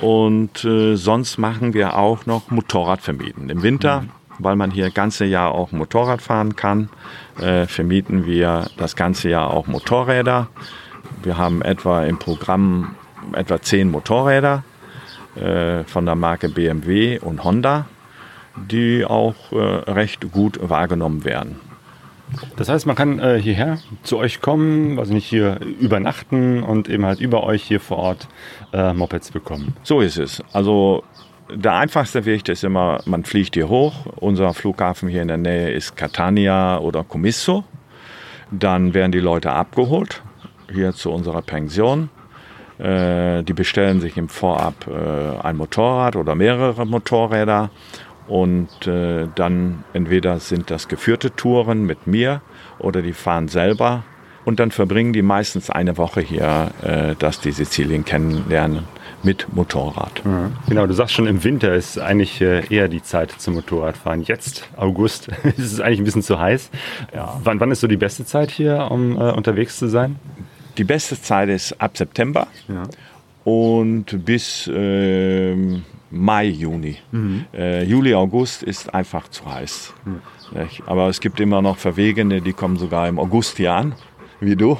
[0.00, 3.50] Und äh, sonst machen wir auch noch Motorradvermieten.
[3.50, 4.04] Im Winter,
[4.38, 6.90] weil man hier das ganze Jahr auch Motorrad fahren kann,
[7.40, 10.48] äh, vermieten wir das ganze Jahr auch Motorräder.
[11.22, 12.94] Wir haben etwa im Programm
[13.32, 14.64] etwa zehn Motorräder
[15.34, 17.86] äh, von der Marke BMW und Honda,
[18.56, 21.60] die auch äh, recht gut wahrgenommen werden.
[22.56, 27.04] Das heißt, man kann äh, hierher zu euch kommen, also nicht hier übernachten und eben
[27.04, 28.28] halt über euch hier vor Ort
[28.72, 29.74] äh, Mopeds bekommen.
[29.82, 30.42] So ist es.
[30.52, 31.02] Also
[31.52, 34.06] der einfachste Weg ist immer, man fliegt hier hoch.
[34.16, 37.64] Unser Flughafen hier in der Nähe ist Catania oder Comisso.
[38.52, 40.22] Dann werden die Leute abgeholt
[40.72, 42.10] hier zu unserer Pension.
[42.78, 47.70] Äh, die bestellen sich im Vorab äh, ein Motorrad oder mehrere Motorräder
[48.30, 52.40] und äh, dann entweder sind das geführte Touren mit mir
[52.78, 54.04] oder die fahren selber
[54.44, 58.84] und dann verbringen die meistens eine Woche hier, äh, dass die Sizilien kennenlernen
[59.24, 60.24] mit Motorrad.
[60.24, 60.52] Mhm.
[60.68, 64.22] Genau, du sagst schon, im Winter ist eigentlich äh, eher die Zeit zum Motorradfahren.
[64.22, 66.70] Jetzt, August, ist es eigentlich ein bisschen zu heiß.
[67.12, 67.38] Ja.
[67.42, 70.16] Wann, wann ist so die beste Zeit hier, um äh, unterwegs zu sein?
[70.78, 72.84] Die beste Zeit ist ab September ja.
[73.44, 75.80] und bis äh,
[76.10, 76.96] Mai, Juni.
[77.12, 77.46] Mhm.
[77.54, 79.94] Äh, Juli, August ist einfach zu heiß.
[80.04, 80.20] Mhm.
[80.86, 83.94] Aber es gibt immer noch Verwegene, die kommen sogar im August hier an
[84.40, 84.78] wie du.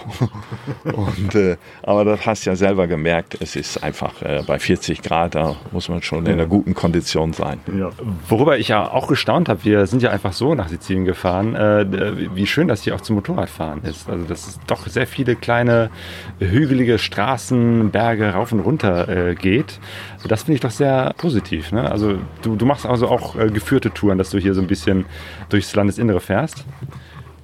[0.85, 5.35] Und, äh, aber das hast ja selber gemerkt, es ist einfach äh, bei 40 Grad,
[5.35, 7.61] da muss man schon in einer guten Kondition sein.
[7.77, 7.91] Ja.
[8.29, 11.87] Worüber ich ja auch gestaunt habe, wir sind ja einfach so nach Sizilien gefahren, äh,
[12.35, 14.09] wie schön das hier auch zum Motorradfahren ist.
[14.09, 15.91] Also dass es doch sehr viele kleine
[16.39, 19.81] hügelige Straßen, Berge rauf und runter äh, geht.
[20.27, 21.73] Das finde ich doch sehr positiv.
[21.73, 21.91] Ne?
[21.91, 25.05] Also du, du machst also auch äh, geführte Touren, dass du hier so ein bisschen
[25.49, 26.65] durchs Landesinnere fährst.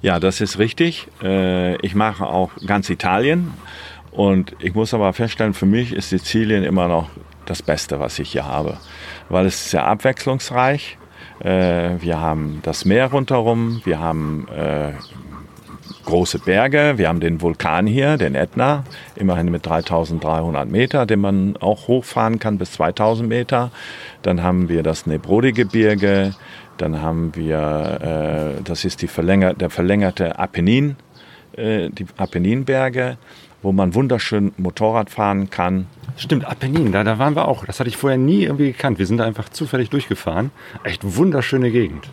[0.01, 1.07] Ja, das ist richtig.
[1.23, 3.53] Äh, ich mache auch ganz Italien.
[4.11, 7.09] Und ich muss aber feststellen, für mich ist Sizilien immer noch
[7.45, 8.77] das Beste, was ich hier habe.
[9.29, 10.97] Weil es ist sehr abwechslungsreich.
[11.39, 14.93] Äh, wir haben das Meer rundherum, wir haben äh,
[16.05, 18.83] große Berge, wir haben den Vulkan hier, den Etna,
[19.15, 23.71] immerhin mit 3300 Meter, den man auch hochfahren kann bis 2000 Meter.
[24.21, 26.33] Dann haben wir das Nebrodi-Gebirge,
[26.77, 30.95] dann haben wir, äh, das ist die verlänger, der verlängerte Apennin,
[31.55, 33.17] äh, die Apenninberge,
[33.61, 35.87] wo man wunderschön Motorrad fahren kann.
[36.15, 37.65] Stimmt, Apennin, da, da waren wir auch.
[37.65, 38.99] Das hatte ich vorher nie irgendwie gekannt.
[38.99, 40.51] Wir sind da einfach zufällig durchgefahren.
[40.83, 42.09] Echt wunderschöne Gegend.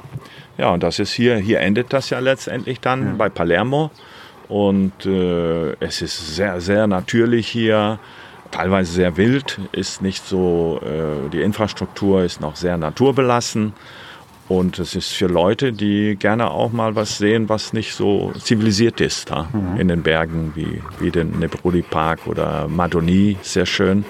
[0.58, 3.12] Ja, und das ist hier, hier endet das ja letztendlich dann ja.
[3.16, 3.90] bei Palermo.
[4.48, 7.98] Und äh, es ist sehr, sehr natürlich hier
[8.50, 13.72] teilweise sehr wild, ist nicht so, äh, die Infrastruktur ist noch sehr naturbelassen.
[14.48, 19.00] Und es ist für Leute, die gerne auch mal was sehen, was nicht so zivilisiert
[19.00, 19.30] ist.
[19.30, 19.80] Da, mhm.
[19.80, 24.04] In den Bergen wie, wie den Nebrodi Park oder Madoni, sehr schön.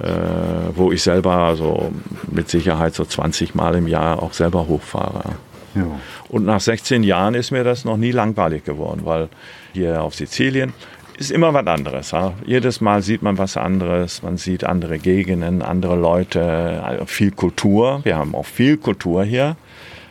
[0.00, 1.92] Äh, wo ich selber also
[2.30, 5.32] mit Sicherheit so 20 Mal im Jahr auch selber hochfahre.
[5.74, 5.86] Ja.
[6.28, 9.28] Und nach 16 Jahren ist mir das noch nie langweilig geworden, weil
[9.74, 10.72] hier auf Sizilien
[11.20, 12.10] ist immer was anderes.
[12.12, 12.32] Ja?
[12.46, 18.00] Jedes Mal sieht man was anderes, man sieht andere Gegenden, andere Leute, also viel Kultur.
[18.04, 19.56] Wir haben auch viel Kultur hier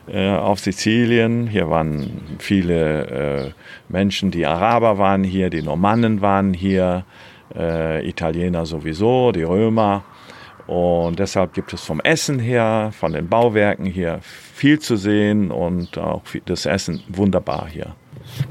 [0.07, 1.47] äh, auf Sizilien.
[1.47, 3.51] Hier waren viele äh,
[3.89, 7.05] Menschen, die Araber waren hier, die Normannen waren hier,
[7.55, 10.03] äh, Italiener sowieso, die Römer.
[10.67, 14.19] Und deshalb gibt es vom Essen her, von den Bauwerken hier
[14.59, 17.95] viel zu sehen und auch das Essen wunderbar hier.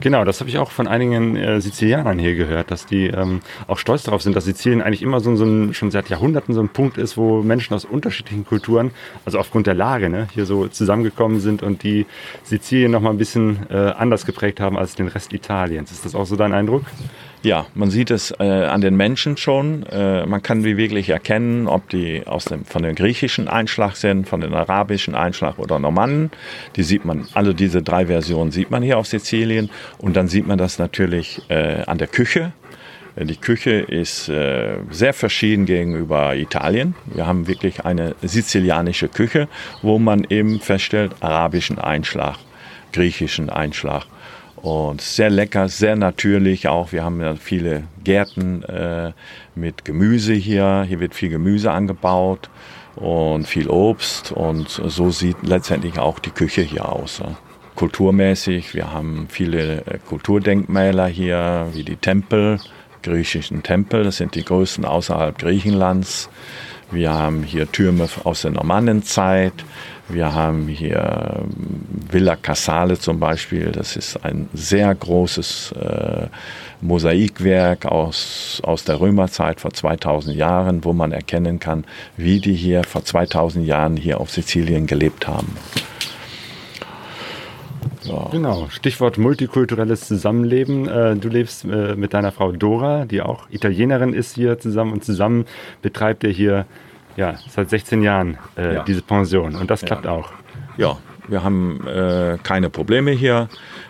[0.00, 3.78] Genau, das habe ich auch von einigen äh, Sizilianern hier gehört, dass die ähm, auch
[3.78, 6.70] stolz darauf sind, dass Sizilien eigentlich immer so, so ein, schon seit Jahrhunderten so ein
[6.70, 8.90] Punkt ist, wo Menschen aus unterschiedlichen Kulturen,
[9.24, 12.06] also aufgrund der Lage, ne, hier so zusammengekommen sind und die
[12.42, 15.92] Sizilien noch mal ein bisschen äh, anders geprägt haben als den Rest Italiens.
[15.92, 16.84] Ist das auch so dein Eindruck?
[17.42, 19.84] Ja, man sieht es äh, an den Menschen schon.
[19.84, 24.28] Äh, man kann die wirklich erkennen, ob die aus dem, von dem griechischen Einschlag sind,
[24.28, 26.30] von dem arabischen Einschlag oder Normannen.
[26.74, 29.70] Die sieht man, alle diese drei Versionen sieht man hier auf Sizilien.
[29.98, 32.52] Und dann sieht man das natürlich äh, an der Küche.
[33.20, 36.94] Die Küche ist äh, sehr verschieden gegenüber Italien.
[37.06, 39.48] Wir haben wirklich eine sizilianische Küche,
[39.82, 42.36] wo man eben feststellt, arabischen Einschlag,
[42.92, 44.06] griechischen Einschlag.
[44.62, 46.92] Und sehr lecker, sehr natürlich auch.
[46.92, 49.12] Wir haben ja viele Gärten äh,
[49.54, 50.84] mit Gemüse hier.
[50.88, 52.50] Hier wird viel Gemüse angebaut
[52.96, 54.32] und viel Obst.
[54.32, 57.22] Und so sieht letztendlich auch die Küche hier aus.
[57.76, 62.58] Kulturmäßig, wir haben viele äh, Kulturdenkmäler hier, wie die Tempel,
[63.04, 64.02] griechischen Tempel.
[64.02, 66.28] Das sind die größten außerhalb Griechenlands.
[66.90, 69.52] Wir haben hier Türme aus der Normannenzeit.
[70.08, 71.50] Wir haben hier ähm,
[72.10, 73.72] Villa Casale zum Beispiel.
[73.72, 76.26] Das ist ein sehr großes äh,
[76.80, 81.84] Mosaikwerk aus, aus der Römerzeit vor 2000 Jahren, wo man erkennen kann,
[82.16, 85.56] wie die hier vor 2000 Jahren hier auf Sizilien gelebt haben.
[88.04, 88.28] Ja.
[88.30, 90.88] Genau, Stichwort multikulturelles Zusammenleben.
[90.88, 95.04] Äh, du lebst äh, mit deiner Frau Dora, die auch Italienerin ist hier zusammen und
[95.04, 95.44] zusammen
[95.82, 96.64] betreibt ihr hier
[97.18, 98.84] ja, seit 16 Jahren äh, ja.
[98.84, 100.12] diese Pension und das klappt ja.
[100.12, 100.30] auch.
[100.76, 100.96] Ja,
[101.26, 103.48] wir haben äh, keine Probleme hier.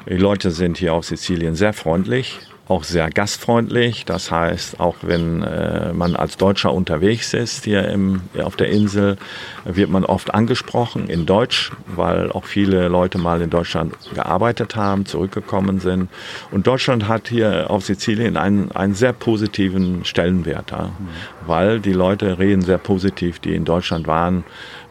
[0.09, 4.05] Die Leute sind hier auf Sizilien sehr freundlich auch sehr gastfreundlich.
[4.05, 9.16] Das heißt, auch wenn äh, man als Deutscher unterwegs ist hier im, auf der Insel,
[9.65, 15.07] wird man oft angesprochen in Deutsch, weil auch viele Leute mal in Deutschland gearbeitet haben,
[15.07, 16.11] zurückgekommen sind.
[16.51, 20.85] Und Deutschland hat hier auf Sizilien einen, einen sehr positiven Stellenwert, ja?
[20.85, 21.09] mhm.
[21.47, 24.45] weil die Leute reden sehr positiv, die in Deutschland waren,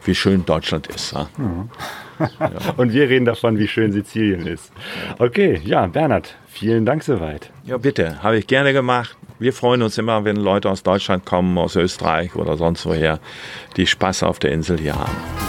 [0.04, 1.12] wie schön Deutschland ist.
[1.12, 1.28] Ja?
[1.36, 1.70] Mhm.
[2.76, 4.72] Und wir reden davon, wie schön Sizilien ist.
[5.18, 7.50] Okay, ja, Bernhard, vielen Dank soweit.
[7.64, 9.16] Ja, bitte, habe ich gerne gemacht.
[9.38, 13.20] Wir freuen uns immer, wenn Leute aus Deutschland kommen, aus Österreich oder sonst woher,
[13.76, 15.47] die Spaß auf der Insel hier haben.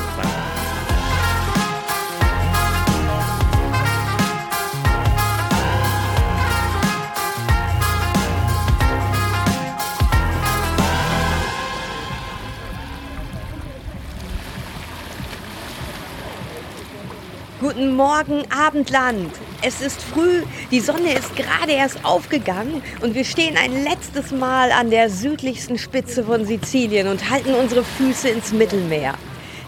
[17.99, 19.29] Morgen, Abendland.
[19.61, 24.71] Es ist früh, die Sonne ist gerade erst aufgegangen und wir stehen ein letztes Mal
[24.71, 29.15] an der südlichsten Spitze von Sizilien und halten unsere Füße ins Mittelmeer.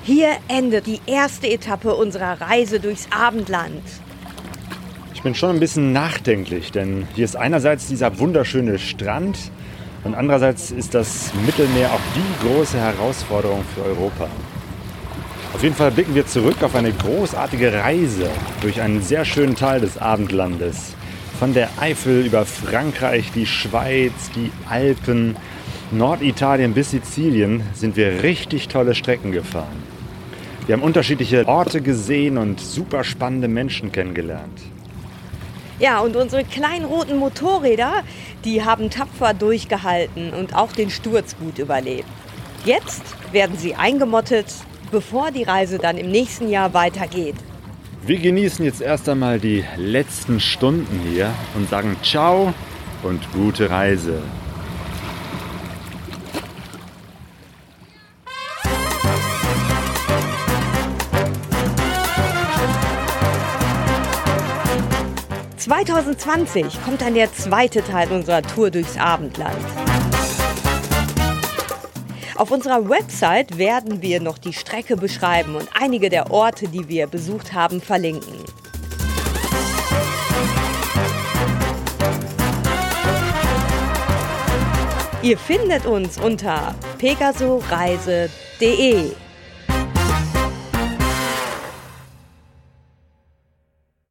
[0.04, 3.84] Hier endet die erste Etappe unserer Reise durchs Abendland.
[5.14, 9.38] Ich bin schon ein bisschen nachdenklich, denn hier ist einerseits dieser wunderschöne Strand
[10.06, 14.30] und andererseits ist das Mittelmeer auch die große Herausforderung für Europa.
[15.54, 18.30] Auf jeden Fall blicken wir zurück auf eine großartige Reise
[18.62, 20.96] durch einen sehr schönen Teil des Abendlandes.
[21.40, 25.36] Von der Eifel über Frankreich, die Schweiz, die Alpen,
[25.92, 29.84] Norditalien bis Sizilien sind wir richtig tolle Strecken gefahren.
[30.68, 34.62] Wir haben unterschiedliche Orte gesehen und super spannende Menschen kennengelernt.
[35.80, 38.04] Ja, und unsere kleinen roten Motorräder,
[38.46, 42.08] die haben tapfer durchgehalten und auch den Sturz gut überlebt.
[42.64, 43.04] Jetzt
[43.34, 44.46] werden sie eingemottet
[44.92, 47.36] bevor die Reise dann im nächsten Jahr weitergeht.
[48.04, 52.54] Wir genießen jetzt erst einmal die letzten Stunden hier und sagen Ciao
[53.04, 54.22] und gute Reise.
[65.58, 69.56] »2020 kommt dann der zweite Teil unserer Tour durchs Abendland.
[72.42, 77.06] Auf unserer Website werden wir noch die Strecke beschreiben und einige der Orte, die wir
[77.06, 78.34] besucht haben, verlinken.
[85.22, 89.12] Ihr findet uns unter pegasoreise.de.